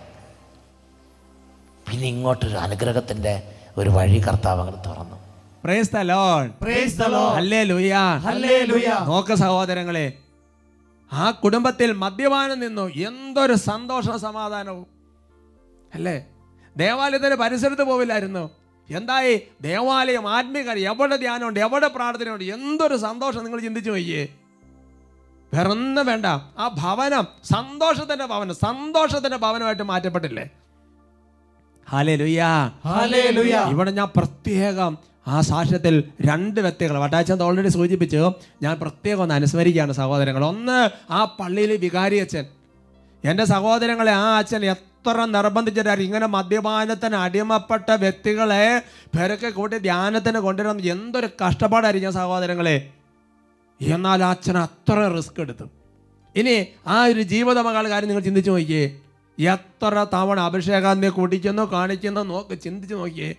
പിന്നെ 1.88 2.06
ഇങ്ങോട്ടൊരു 2.14 2.58
അനുഗ്രഹത്തിന്റെ 2.66 3.36
ഒരു 3.78 3.90
വഴി 3.90 4.18
കർത്താവ് 4.26 4.60
അങ്ങനെ 4.60 4.80
തുറന്നു 4.88 5.16
നോക്ക 5.64 5.90
the 5.90 6.02
Lord. 6.04 6.48
Praise 6.60 6.94
the 6.96 7.08
Lord. 7.08 7.34
Hallelujah. 7.38 8.04
Hallelujah. 8.26 8.98
സഹോദരങ്ങളെ 9.42 10.06
ആ 11.12 11.24
കുടുംബത്തിൽ 11.42 11.90
മദ്യപാനം 12.02 12.58
നിന്നു 12.60 12.84
എന്തൊരു 13.08 13.54
സന്തോഷ 13.70 14.08
സമാധാനവും 14.24 14.86
അല്ലേ 15.92 16.16
ദേവാലയത്തിന്റെ 16.76 17.36
പരിസരത്ത് 17.36 17.84
പോവില്ലായിരുന്നു 17.90 18.44
എന്തായി 18.88 19.32
ദേവാലയം 19.60 20.26
ആത്മീക 20.28 20.68
എവിടെ 20.90 21.16
ധ്യാനമുണ്ട് 21.16 21.58
എവിടെ 21.66 21.88
പ്രാർത്ഥനയുണ്ട് 21.96 22.44
എന്തൊരു 22.56 22.96
സന്തോഷം 23.06 23.42
നിങ്ങൾ 23.44 23.60
ചിന്തിച്ചു 23.60 23.90
നോക്കിയേ 23.90 24.22
വേറൊന്നും 25.52 26.06
വേണ്ട 26.06 26.26
ആ 26.62 26.64
ഭവനം 26.78 27.26
സന്തോഷത്തിന്റെ 27.54 28.26
ഭവനം 28.32 28.56
സന്തോഷത്തിന്റെ 28.66 29.38
ഭവനമായിട്ട് 29.44 29.82
മാറ്റപ്പെട്ടില്ലേ. 29.82 30.44
ഇവിടെ 33.70 33.90
ഞാൻ 33.90 34.08
പ്രത്യേകം 34.16 34.98
ആ 35.28 35.40
സാക്ഷ്യത്തിൽ 35.40 36.04
രണ്ട് 36.20 36.60
വ്യക്തികൾ 36.60 36.98
വട്ടാച്ചൻ 36.98 37.42
ഓൾറെഡി 37.42 37.68
സൂചിപ്പിച്ചു. 37.68 38.32
ഞാൻ 38.62 38.78
പ്രത്യേകം 38.80 39.22
ഒന്ന് 39.22 39.34
അനുസ്മരിക്കുകയാണ് 39.34 39.92
സഹോദരങ്ങൾ. 39.92 40.44
ഒന്ന് 40.44 40.90
ആ 41.12 41.36
പള്ളിയിലെ 41.40 41.76
വികാരി 41.76 42.16
അച്ഛൻ. 42.16 42.44
എന്റെ 43.24 43.44
സഹോദരങ്ങളെ 43.44 44.12
ആ 44.12 44.38
അച്ഛൻ 44.38 44.64
എത്ര 44.64 45.24
നിർബന്ധിച്ചിട്ടായിരുന്നു 45.24 46.08
ഇങ്ങനെ 46.08 46.26
മദ്യപാനത്തിന് 46.26 47.16
അടിമപ്പെട്ട 47.16 47.90
വ്യക്തികളെ 47.90 48.82
പെരക്കെ 49.18 49.48
കൂട്ടി 49.48 49.78
ധ്യാനത്തിന് 49.78 50.38
കൊണ്ടുവരണം 50.38 50.90
എന്തൊരു 50.90 51.28
കഷ്ടപ്പാടായിരിക്കും 51.42 52.12
സഹോദരങ്ങളെ. 52.12 52.88
എന്നാൽ 53.80 54.24
ആ 54.24 54.30
അച്ഛൻ 54.30 54.58
അത്ര 54.58 55.08
റിസ്ക് 55.16 55.40
എടുത്തു. 55.40 55.64
ഇനി 56.36 56.66
ആ 56.86 57.04
ഒരു 57.04 57.22
ജീവിതമകളുടെ 57.22 57.88
കാര്യം 57.88 58.08
നിങ്ങൾ 58.08 58.22
ചിന്തിച്ചു 58.22 58.50
നോക്കിയേ. 58.50 58.96
എത്ര 59.38 60.06
തവണ 60.14 60.40
അഭിഷേകാന്തി 60.40 61.08
കുടിക്കുന്നു 61.08 61.62
കാണിക്കുന്നു 61.62 62.20
നോക്ക് 62.20 62.54
ചിന്തിച്ച് 62.60 62.94
നോക്കിയേ. 62.94 63.36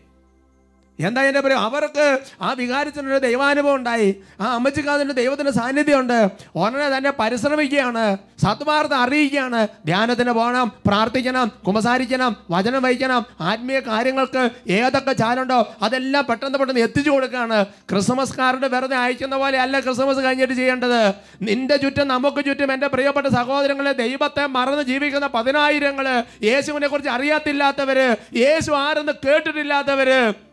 എന്താ 0.99 1.23
എന്റെ 1.23 1.41
പറയും 1.41 1.59
അവർക്ക് 1.59 2.19
ആ 2.41 2.53
വികാരത്തിനൊരു 2.53 3.17
ദൈവാനുഭവം 3.17 3.75
ഉണ്ടായി. 3.75 4.15
ആ 4.41 4.53
അമ്മച്ചിക്കാതിന്റെ 4.55 5.13
ദൈവത്തിന്റെ 5.13 5.51
സാന്നിധ്യമുണ്ട്. 5.51 6.29
ഉടനെ 6.55 6.97
തന്നെ 6.97 7.13
പരിശ്രമിക്കുകയാണ്. 7.19 8.17
സത്മാർത്ഥം 8.17 8.97
അറിയിക്കുകയാണ്. 8.97 9.67
ധ്യാനത്തിന് 9.85 10.31
പോകണം 10.31 10.71
പ്രാർത്ഥിക്കണം 10.87 11.51
കുമ്പസാരിക്കണം 11.67 12.35
വചനം 12.51 12.83
വഹിക്കണം. 12.83 13.25
ആത്മീയ 13.41 13.79
കാര്യങ്ങൾക്ക് 13.79 14.49
ഏതൊക്കെ 14.67 15.13
ചാലുണ്ടോ 15.13 15.75
അതെല്ലാം 15.81 16.25
പെട്ടെന്ന് 16.29 16.59
പെട്ടെന്ന് 16.59 16.81
എത്തിച്ചു 16.81 17.09
കൊടുക്കുകയാണ്. 17.09 17.65
ക്രിസ്മസ് 17.65 18.37
കാർഡ് 18.37 18.65
വെറുതെ 18.65 18.97
അയക്കുന്ന 18.97 19.37
പോലെ 19.37 19.57
അല്ല 19.57 19.79
ക്രിസ്മസ് 19.79 20.19
കഴിഞ്ഞിട്ട് 20.19 20.53
ചെയ്യേണ്ടത്. 20.53 21.13
നിന്റെ 21.41 21.77
ചുറ്റും 21.77 22.07
നമുക്ക് 22.07 22.45
ചുറ്റും 22.45 22.73
എന്റെ 22.73 22.87
പ്രിയപ്പെട്ട 22.87 23.27
സഹോദരങ്ങളെ 23.27 23.91
ദൈവത്തെ 23.91 24.45
മറന്ന് 24.45 24.83
ജീവിക്കുന്ന 24.83 25.27
പതിനായിരങ്ങൾ 25.27 26.23
യേശുവിനെ 26.43 26.87
കുറിച്ച് 26.87 27.09
അറിയാത്തില്ലാത്തവർ 27.09 28.17
യേശു 28.35 28.71
ആരെന്ന് 28.71 29.11
കേട്ടിട്ടില്ലാത്തവര് 29.27 30.48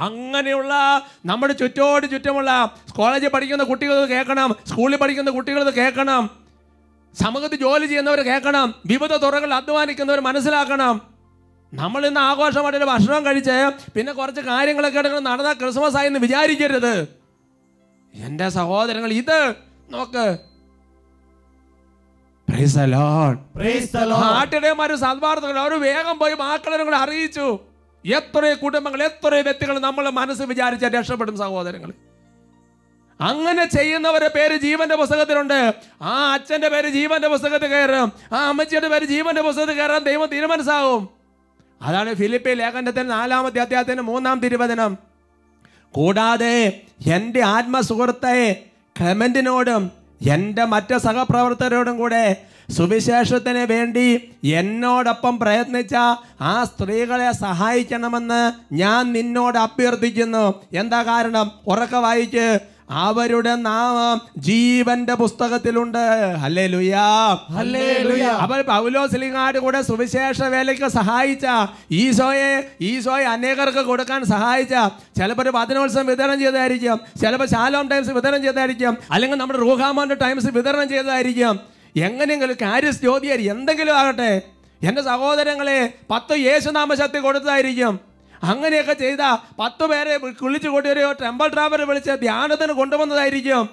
അങ്ങനെയുള്ള 0.00 0.74
നമ്മുടെ 1.26 1.52
ചുറ്റോട് 1.52 2.10
ചുറ്റുമുള്ള 2.10 2.74
കോളേജിൽ 2.96 3.28
പഠിക്കുന്ന 3.28 3.64
കുട്ടികൾ 3.64 4.02
ഇത് 4.02 4.10
കേൾക്കണം 4.10 4.56
സ്കൂളിൽ 4.66 4.96
പഠിക്കുന്ന 4.96 5.30
കുട്ടികൾ 5.30 5.68
ഇത് 5.68 5.74
കേൾക്കണം 5.74 6.30
സമൂഹത്തിൽ 7.14 7.60
ജോലി 7.60 7.86
ചെയ്യുന്നവർ 7.86 8.20
കേൾക്കണം 8.20 8.74
വിവിധ 8.86 9.12
തുറകളിൽ 9.12 9.54
അധ്വാനിക്കുന്നവർ 9.54 10.20
മനസ്സിലാക്കണം. 10.20 11.00
നമ്മൾ 11.74 12.06
ഇന്ന് 12.06 12.20
ആഘോഷമായിട്ട് 12.20 12.86
ഭക്ഷണം 12.86 13.26
കഴിച്ച് 13.26 13.90
പിന്നെ 13.94 14.12
കുറച്ച് 14.12 14.40
കാര്യങ്ങളൊക്കെ 14.40 14.98
എടുക്കണം 14.98 15.24
നടന്ന 15.24 15.52
ക്രിസ്മസ് 15.52 15.96
ആയി 15.96 16.06
എന്ന് 16.06 16.20
വിചാരിക്കരുത്. 16.20 16.94
എന്റെ 18.14 18.48
സഹോദരങ്ങൾ 18.48 19.12
ഇത് 19.12 19.54
നോക്ക്. 19.90 20.38
Lord. 22.92 23.36
സദ്വാർത്ഥകൾ 24.96 25.58
അവർ 25.58 25.80
വേഗം 25.80 26.18
പോയി 26.18 26.34
മാക്കളെ 26.34 26.96
അറിയിച്ചു. 26.96 27.58
എത്രയോ 28.06 28.54
കുടുംബങ്ങൾ 28.54 29.02
എത്ര 29.02 29.34
വ്യക്തികൾ 29.34 29.78
നമ്മൾ 29.78 30.10
മനസ്സ് 30.10 30.42
വിചാരിച്ച 30.42 30.84
രക്ഷപ്പെടും 30.84 31.38
സഹോദരങ്ങൾ 31.38 31.92
അങ്ങനെ 33.20 33.64
ചെയ്യുന്നവരെ 33.64 34.28
പേര് 34.28 34.56
ജീവന്റെ 34.56 34.94
പുസ്തകത്തിലുണ്ട്. 34.94 35.74
ആ 36.02 36.32
അച്ഛന്റെ 36.32 36.68
പേര് 36.68 36.88
ജീവന്റെ 36.88 37.28
പുസ്തകത്തിൽ 37.28 37.66
കയറും. 37.66 38.12
ആ 38.32 38.48
അമ്മച്ചിയുടെ 38.48 38.88
പേര് 38.88 39.04
ജീവന്റെ 39.04 39.42
പുസ്തകത്തിൽ 39.42 39.74
കയറാൻ 39.74 40.04
ദൈവം 40.04 40.28
തീരുമാനസാകും 40.28 41.08
അതാണ് 41.82 42.14
ഫിലിപ്പി 42.14 42.50
ലേഖനത്തിന് 42.50 43.10
നാലാമത്തെ 43.10 43.60
അധ്യായത്തിന് 43.60 44.00
മൂന്നാം 44.00 44.40
തിരുവചനം. 44.40 44.98
കൂടാതെ 45.92 46.80
എന്റെ 47.14 47.40
ആത്മസുഹൃത്തെ 47.40 48.64
ക്ലെമന്റിനോടും 49.00 49.90
എന്റെ 50.30 50.64
മറ്റ് 50.64 50.98
സഹപ്രവർത്തകരോടും 50.98 51.98
കൂടെ 51.98 52.46
സുവിശേഷത്തിന് 52.76 53.62
വേണ്ടി 53.72 54.08
എന്നോടൊപ്പം 54.44 55.38
പ്രയത്നിച്ച 55.38 55.94
ആ 56.40 56.64
സ്ത്രീകളെ 56.64 57.32
സഹായിക്കണമെന്ന് 57.32 58.42
ഞാൻ 58.74 59.12
നിന്നോട് 59.12 59.58
അഭ്യർത്ഥിക്കുന്നു. 59.58 60.44
എന്താ 60.72 61.02
കാരണം? 61.02 61.50
ഉറക്ക 61.66 61.94
വായിച്ച് 61.94 62.58
അവരുടെ 62.90 63.54
നാമം 63.54 64.20
ജീവന്റെ 64.38 65.14
പുസ്തകത്തിലുണ്ട്. 65.14 65.98
അല്ലേ 66.44 66.66
ലുയാ 66.66 67.04
അവൾ 68.44 68.62
പൗലോസ്ലിങ്ങാട് 68.62 69.58
കൂടെ 69.58 69.82
സുവിശേഷ 69.82 70.42
വേലയ്ക്ക് 70.42 70.88
സഹായിച്ച 70.88 71.46
ഈശോയെ 71.90 72.50
ഈശോയെ 72.80 73.24
അനേകർക്ക് 73.24 73.78
കൊടുക്കാൻ 73.78 74.24
സഹായിച്ച 74.24 74.74
ചിലപ്പോൾ 75.18 75.42
ഒരു 75.42 75.52
വചനോത്സവം 75.54 76.06
വിതരണം 76.06 76.40
ചെയ്തായിരിക്കും 76.40 77.00
ചിലപ്പോൾ 77.20 77.46
ശാലോം 77.46 77.88
ടൈംസ് 77.88 78.10
വിതരണം 78.10 78.42
ചെയ്തായിരിക്കും 78.42 78.96
അല്ലെങ്കിൽ 79.10 79.38
നമ്മുടെ 79.38 79.58
റൂഹാമോന്റെ 79.58 80.14
ടൈംസ് 80.14 80.46
വിതരണം 80.46 80.88
ചെയ്തതായിരിക്കും. 80.88 81.79
എങ്ങനെയെങ്കിലും 81.96 82.56
കാര്യസ് 82.62 83.00
ജ്യോതിയർ 83.00 83.50
എന്തെങ്കിലും 83.50 83.96
ആകട്ടെ. 83.96 84.42
എന്റെ 84.82 85.02
സഹോദരങ്ങളെ 85.02 85.94
പത്ത് 86.10 86.38
യേശുനാമ 86.38 86.94
ശക്തി 86.94 87.18
കൊടുത്തതായിരിക്കും. 87.18 88.00
അങ്ങനെയൊക്കെ 88.42 88.92
ചെയ്ത 88.92 89.18
പത്ത് 89.58 89.86
പേരെ 89.86 90.16
വിളിച്ചു 90.16 90.68
ഒരു 90.68 91.14
ടെമ്പിൾ 91.22 91.48
ട്രാവൽ 91.48 91.84
വിളിച്ച് 91.84 92.10
ധ്യാനത്തിന് 92.10 92.72
കൊണ്ടുവന്നതായിരിക്കും. 92.72 93.70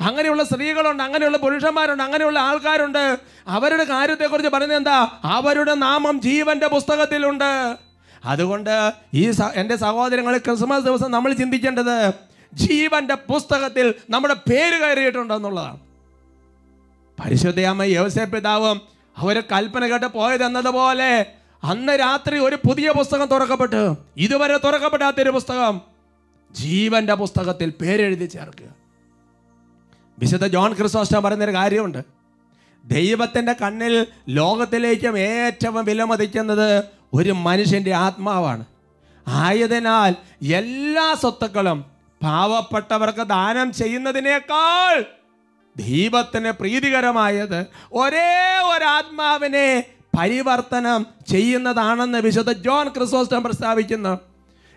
അങ്ങനെയുള്ള 0.00 0.44
സ്ത്രീകളുണ്ട് 0.44 1.02
അങ്ങനെയുള്ള 1.02 1.38
പുരുഷന്മാരുണ്ട് 1.38 2.02
അങ്ങനെയുള്ള 2.02 2.38
ആൾക്കാരുണ്ട്. 2.38 3.18
അവരുടെ 3.46 3.84
കാര്യത്തെക്കുറിച്ച് 3.84 4.48
പറയുന്നത് 4.48 4.78
എന്താ? 4.78 5.20
അവരുടെ 5.24 5.74
നാമം 5.74 6.20
ജീവന്റെ 6.20 6.66
പുസ്തകത്തിലുണ്ട്. 6.66 7.76
അതുകൊണ്ട് 8.24 8.92
ഈ 9.14 9.32
എന്റെ 9.54 9.76
സഹോദരങ്ങൾ 9.76 10.36
ക്രിസ്മസ് 10.36 10.84
ദിവസം 10.84 11.10
നമ്മൾ 11.10 11.32
ചിന്തിക്കേണ്ടത് 11.32 12.12
ജീവന്റെ 12.54 13.14
പുസ്തകത്തിൽ 13.14 13.94
നമ്മുടെ 14.10 14.34
പേര് 14.34 14.80
കയറിയിട്ടുണ്ടോ 14.80 15.36
എന്നുള്ളതാണ് 15.36 15.78
പരിശുദ്ധയമ്മ 17.24 17.82
യോസേ 17.82 18.24
പിതാവും 18.24 18.80
അവർ 19.16 19.40
കൽപ്പന 19.52 19.86
കേട്ട് 19.86 20.06
പോയത് 20.06 20.44
എന്നതുപോലെ 20.44 21.26
അന്ന് 21.64 21.92
രാത്രി 21.92 22.38
ഒരു 22.38 22.56
പുതിയ 22.56 22.92
പുസ്തകം 22.92 23.26
തുറക്കപ്പെട്ടു. 23.26 23.96
ഇതുവരെ 24.16 24.56
തുറക്കപ്പെടാത്തൊരു 24.56 25.30
പുസ്തകം. 25.30 25.80
ജീവന്റെ 26.50 27.14
പുസ്തകത്തിൽ 27.14 27.70
പേരെഴുതി 27.70 28.24
ചേർക്കുക. 28.24 28.66
വിശുദ്ധ 30.18 30.46
ജോൺ 30.46 30.72
ക്രിസോസ്റ്റം 30.72 31.22
പറയുന്നൊരു 31.22 31.54
കാര്യമുണ്ട്. 31.54 32.04
ദൈവത്തിന്റെ 32.84 33.52
കണ്ണിൽ 33.52 34.06
ലോകത്തിലേക്കും 34.28 35.18
ഏറ്റവും 35.18 35.84
വിലമതിക്കുന്നത് 35.84 36.84
ഒരു 37.12 37.32
മനുഷ്യന്റെ 37.32 37.94
ആത്മാവാണ്. 37.94 38.64
ആയതിനാൽ 39.28 40.14
എല്ലാ 40.54 41.14
സ്വത്തുക്കളും 41.14 41.84
പാവപ്പെട്ടവർക്ക് 42.22 43.22
ദാനം 43.22 43.72
ചെയ്യുന്നതിനേക്കാൾ 43.72 45.21
ദൈവത്തിന് 45.76 46.52
പ്രീതികരമായത് 46.52 47.66
ഒരേ 47.92 48.60
ഒരാത്മാവിനെ 48.74 49.84
പരിവർത്തനം 50.18 51.06
ചെയ്യുന്നതാണെന്ന് 51.30 52.18
വിശുദ്ധ 52.18 52.52
ജോൺ 52.52 52.88
ക്രിസോസ്റ്റം 52.88 53.42
പ്രസ്താവിക്കുന്നു. 53.42 54.20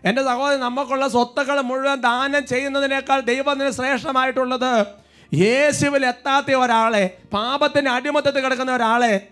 എന്റെ 0.03 0.23
സഹോദരൻ 0.23 0.59
നമുക്കുള്ള 0.59 1.07
സ്വത്തുക്കൾ 1.07 1.61
മുഴുവൻ 1.61 2.01
ദാനം 2.01 2.45
ചെയ്യുന്നതിനേക്കാൾ 2.47 3.19
ദൈവത്തിന് 3.19 3.71
ശ്രേഷ്ഠമായിട്ടുള്ളത് 3.71 4.85
യേശുവിൽ 5.33 6.05
എത്താത്ത 6.05 6.51
ഒരാളെ 6.51 7.17
പാപത്തിന് 7.33 7.89
അടിമത്തത്തിൽ 7.89 8.43
കിടക്കുന്ന 8.43 8.75
ഒരാളെ 8.75 9.27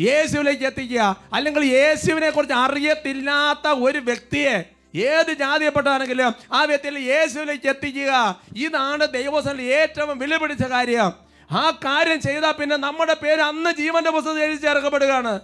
യേശുവിലേക്ക് 0.00 0.62
എത്തിക്കുക. 0.62 1.16
അല്ലെങ്കിൽ 1.32 1.64
യേശുവിനെ 1.64 2.30
കുറിച്ച് 2.30 2.54
അറിയത്തില്ലാത്ത 2.54 3.68
ഒരു 3.68 3.98
വ്യക്തിയെ 3.98 4.73
ഏത് 4.96 5.32
ജാതിയപ്പെട്ടാണെങ്കിലും 5.32 6.34
ആ 6.52 6.64
വ്യക്തിയിൽ 6.64 6.98
യേശുവിലേക്ക് 6.98 7.68
എത്തിക്കുക. 7.68 8.40
ഇതാണ് 8.56 9.12
ദൈവസ്ഥലിൽ 9.12 9.62
ഏറ്റവും 9.62 10.18
വിലപിടിച്ച 10.18 10.62
കാര്യം. 10.62 11.12
ആ 11.52 11.70
കാര്യം 11.84 12.20
ചെയ്താൽ 12.20 12.52
പിന്നെ 12.52 12.76
നമ്മുടെ 12.76 13.16
പേര് 13.22 13.40
അന്ന് 13.40 13.70
ജീവന്റെ 13.70 14.10
പുസ്തകത്തിൽ 14.10 14.42
എഴുതി 14.42 14.60
ചേർക്കപ്പെടുകയാണ്. 14.60 15.40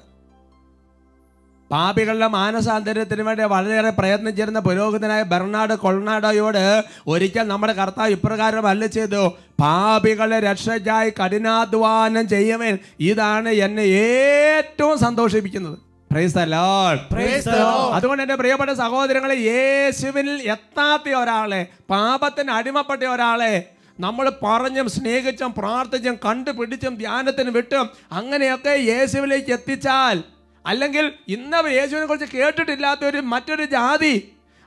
പാപികളുടെ 1.70 2.26
മാനസാന്തരത്തിന് 2.26 3.22
വേണ്ടി 3.22 3.44
വളരെയേറെ 3.44 3.90
പ്രയത്നിച്ചിരുന്ന 3.90 4.60
പുരോഹിതനായ 4.60 5.22
ബെർണാഡ് 5.22 5.74
കൊൾനാഡോയോട് 5.74 6.82
ഒരിക്കൽ 7.06 7.42
നമ്മുടെ 7.42 7.72
കർത്താവ് 7.72 8.10
ഇപ്രകാരം 8.10 8.66
അല്ല 8.66 8.86
ചെയ്തു 8.86 9.28
പാപികളെ 9.60 10.40
രക്ഷയ്ക്കായി 10.40 11.10
കഠിനാധ്വാനം 11.10 12.28
ചെയ്യുവൻ. 12.28 12.78
ഇതാണ് 13.00 13.48
എന്നെ 13.48 13.82
ഏറ്റവും 13.82 14.98
സന്തോഷിപ്പിക്കുന്നത്. 14.98 15.89
Praise 16.10 16.32
the 16.32 16.44
Lord. 16.48 16.98
Praise 17.08 17.44
the 17.46 17.58
Lord. 17.60 17.90
അതുകൊണ്ട് 17.96 18.22
എന്റെ 18.22 18.36
പ്രിയപ്പെട്ട 18.40 18.72
സഹോദരങ്ങളെ 18.80 19.36
യേശുവിൽ 19.42 20.28
എത്താത്ത 20.54 21.12
ഒരാളെ 21.18 21.60
പാപത്തിന് 21.92 22.50
അടിമപ്പെട്ട 22.50 23.02
ഒരാളെ 23.12 23.52
നമ്മൾ 23.98 24.26
പറഞ്ഞും 24.42 24.88
സ്നേഹിച്ചും 24.88 25.52
പ്രാർത്ഥിച്ചും 25.52 26.16
കണ്ടുപിടിച്ചും 26.26 26.94
ധ്യാനത്തിന് 26.96 27.50
വിട്ടും 27.50 27.86
അങ്ങനെയൊക്കെ 28.12 28.74
യേശുവിലേക്ക് 28.90 29.52
എത്തിച്ചാൽ 29.58 30.18
അല്ലെങ്കിൽ 30.64 31.04
ഇന്നവ 31.36 31.68
യേശുവിനെ 31.78 32.06
കുറിച്ച് 32.06 32.28
കേട്ടിട്ടില്ലാത്ത 32.36 33.04
ഒരു 33.04 33.22
മറ്റൊരു 33.34 33.66
ജാതി 33.76 34.14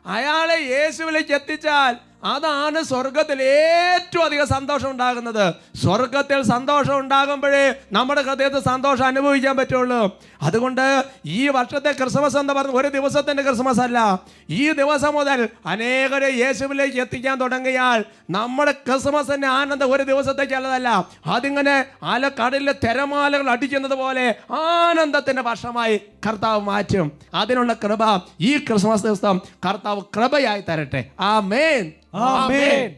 അയാളെ 0.05 0.57
യേശുവിലേക്ക് 0.73 1.33
എത്തിച്ചാൽ 1.39 1.93
അതാണ് 2.23 2.83
സ്വർഗത്തിൽ 2.83 3.43
ഏറ്റവും 3.43 4.25
അധികം 4.25 4.47
സന്തോഷം 4.47 4.91
ഉണ്ടാകുന്നത്. 4.91 5.53
സ്വർഗത്തിൽ 5.75 6.41
സന്തോഷം 6.41 6.99
ഉണ്ടാകുമ്പോഴേ 6.99 7.75
നമ്മുടെ 7.91 8.21
ഹൃദയത്തിൽ 8.21 8.59
സന്തോഷം 8.59 9.05
അനുഭവിക്കാൻ 9.05 9.57
പറ്റുള്ളൂ. 9.57 10.19
അതുകൊണ്ട് 10.41 11.03
ഈ 11.25 11.47
വർഷത്തെ 11.47 11.91
ക്രിസ്മസ് 11.91 12.37
എന്ന് 12.37 12.53
പറഞ്ഞ 12.53 12.71
ഒരു 12.71 12.87
ദിവസത്തിന്റെ 12.87 13.43
ക്രിസ്മസ് 13.43 13.79
അല്ല. 13.79 14.19
ഈ 14.49 14.71
ദിവസം 14.71 15.13
മുതൽ 15.13 15.49
അനേകരെ 15.65 16.29
യേശുവിലേക്ക് 16.29 17.01
എത്തിക്കാൻ 17.01 17.37
തുടങ്ങിയാൽ 17.37 18.05
നമ്മുടെ 18.29 18.71
ക്രിസ്മസിന്റെ 18.71 19.47
ആനന്ദം 19.47 19.93
ഒരു 19.93 20.03
ദിവസത്തേക്കുള്ളതല്ല 20.03 21.09
അതിങ്ങനെ 21.25 21.85
അല 22.03 22.29
കടലിലെ 22.29 22.71
തിരമാലകൾ 22.71 23.49
അടിക്കുന്നത് 23.49 23.93
പോലെ 23.93 24.35
ആനന്ദത്തിന്റെ 24.51 25.41
വർഷമായി 25.41 26.01
കർത്താവ് 26.27 26.61
മാറ്റും. 26.61 27.11
അതിനുള്ള 27.33 27.73
കൃപ 27.73 28.21
ഈ 28.41 28.57
ക്രിസ്മസ് 28.57 29.03
ദിവസം 29.03 29.41
കർത്താവ് 29.69 30.01
കൃപയായി 30.17 30.63
തരട്ടെ. 30.69 31.05
ആ 31.19 31.39
മേൻ 31.39 31.91
ആമേൻ. 32.15 32.95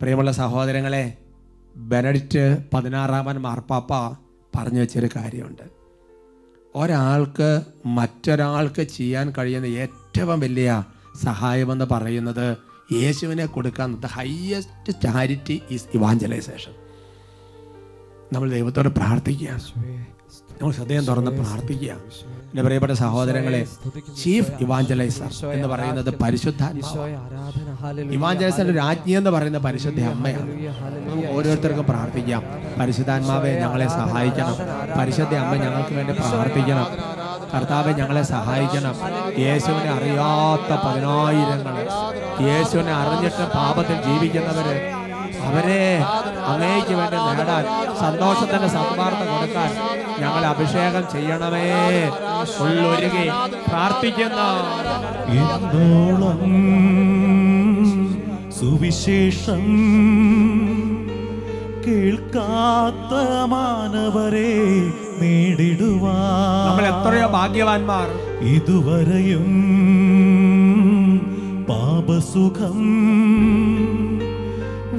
പ്രിയമുള്ള 0.00 0.32
സഹോദരങ്ങളെ 0.32 1.16
ബെനഡിക്റ്റ് 1.76 2.58
പതിനാറാമൻ 2.74 3.42
മാർപ്പാപ്പ 3.42 4.16
പറഞ്ഞു 4.56 4.80
വെച്ചൊരു 4.80 5.08
കാര്യമുണ്ട്. 5.16 5.62
ഒരാൾക്ക് 6.74 7.62
മറ്റൊരാൾക്ക് 7.86 8.82
ചെയ്യാൻ 8.82 9.32
കഴിയുന്ന 9.38 9.66
ഏറ്റവും 9.66 10.40
വലിയ 10.40 10.84
സഹായമെന്ന് 11.24 11.84
പറയുന്നത് 11.84 12.56
യേശുവിനെ 12.92 13.46
കൊടുക്കാൻ 13.46 14.00
the 14.00 14.06
highest 14.06 14.92
charity 15.02 15.62
is 15.70 15.86
evangelisation 15.94 16.89
നമ്മൾ 18.32 18.50
ദൈവത്തോട് 18.50 18.88
പ്രാർത്ഥിക്കുക. 18.88 19.48
നമ്മൾ 20.62 20.72
ഹൃദയം 20.72 21.04
തുറന്ന് 21.04 21.30
പ്രാർത്ഥിക്കുക. 21.30 21.88
എന്റെ 21.88 22.62
പ്രിയപ്പെട്ട 22.62 22.92
സഹോദരങ്ങളെ 22.92 23.66
ചീഫ് 24.22 24.52
ഇവാഞ്ചലൈസർ 24.60 25.46
എന്ന് 25.46 25.68
പറയുന്നത് 25.68 26.14
പരിശുദ്ധ 26.22 26.62
ഇവാഞ്ചലൈസറിന്റെ 28.00 28.74
രാജ്ഞി 28.74 29.12
എന്ന് 29.12 29.30
പറയുന്ന 29.30 29.58
പരിശുദ്ധ 29.58 30.00
അമ്മയാണ്. 30.00 30.50
ഓരോരുത്തർക്കും 31.36 31.84
പ്രാർത്ഥിക്കാം. 31.84 32.42
പരിശുദ്ധാത്മാവെ 32.80 33.50
ഞങ്ങളെ 33.50 33.88
സഹായിക്കണം. 33.88 34.56
പരിശുദ്ധ 34.98 35.34
അമ്മ 35.34 35.54
ഞങ്ങൾക്ക് 35.54 35.94
വേണ്ടി 35.94 36.12
പ്രാർത്ഥിക്കണം. 36.12 36.86
കർത്താവെ 37.54 37.92
ഞങ്ങളെ 37.92 38.22
സഹായിക്കണം. 38.22 38.94
യേശുവിനെ 39.38 39.90
അറിയാത്ത 39.90 40.70
പതിനായിരങ്ങൾ 40.86 41.76
യേശുവിനെ 42.48 42.92
അറിഞ്ഞിട്ട് 42.92 43.44
പാപത്തിൽ 43.56 44.02
ജീവിക്കുന്നവര് 44.02 44.99
അവരെ 45.50 45.84
അങ്ങേക്ക് 46.50 46.94
വേണ്ടി 46.94 47.16
നേടാൻ 47.26 47.64
സന്തോഷത്തിന്റെ 48.00 48.68
സന്മാർത്ത 48.74 49.22
കൊടുക്കാൻ 49.30 49.70
ഞങ്ങൾ 50.20 50.42
അഭിഷേകം 50.46 51.04
ചെയ്യണമേ. 51.12 51.64
ഉള്ളൊരുകി 52.64 53.24
പ്രാർത്ഥിക്കുന്ന. 53.68 54.40
എന്തോളം 55.40 56.40
സുവിശേഷം 58.58 59.64
കേൾക്കാത്ത 61.86 63.12
മാനവരെ 63.52 64.50
നേടിടുവാ 65.20 66.16
നമ്മൾ 66.66 66.84
എത്രയോ 66.92 67.28
ഭാഗ്യവാന്മാർ. 67.28 68.08
ഇതുവരെയും 68.54 69.46
പാപസുഖം 71.68 72.78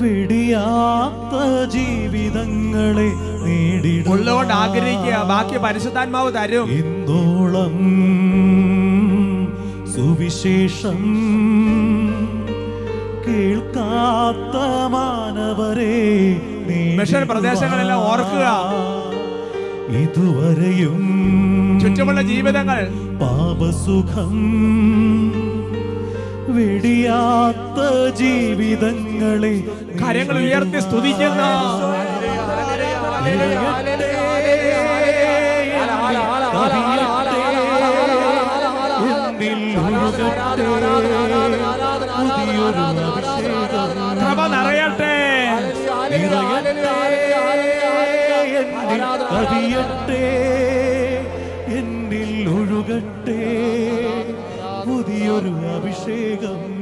വെടിയാത്ത 0.04 1.36
ജീവിതങ്ങളെ 1.76 3.10
നേടി 3.46 3.94
ഉള്ളോട് 4.08 4.54
ആഗ്രഹിക്കുക 4.54 5.18
ബാക്കി 5.30 5.58
പരിശുദ്ധാത്മാവ് 5.58 6.32
തരും. 6.38 6.70
ഇന്നോളം 6.80 7.76
സുവിശേഷം 9.94 11.02
കേൾക്കാത്ത 13.28 14.56
മാനവരെ 14.96 15.96
മിഷൻ 17.00 17.24
പ്രദേശങ്ങളെല്ലാം 17.28 18.00
ഓർക്കുക. 18.12 18.48
ഇതുവരെയും 20.02 21.00
ചുറ്റുമുള്ള 21.82 22.22
ജീവിതങ്ങൾ. 22.22 22.82
പാപസുഖം 23.22 24.34
വെടിയാത്ത 26.54 27.80
ജീവിതങ്ങളെ 28.20 29.56
കാര്യങ്ങൾ 30.02 30.38
ഉയർത്തി 30.42 30.82
സ്തുതിക്കുന്ന 30.82 31.42
പുതിയൊരു 42.14 42.84
അഭിഷേകം 43.02 43.90
കൃപ 44.20 44.42
നിറയട്ടെ 44.54 45.16
കവിയട്ടെ 49.32 50.24
എന്നിൽ 51.78 52.32
ഒഴുകട്ടെ 52.56 53.40
പുതിയൊരു 55.32 55.52
അഭിഷേകം. 55.76 56.81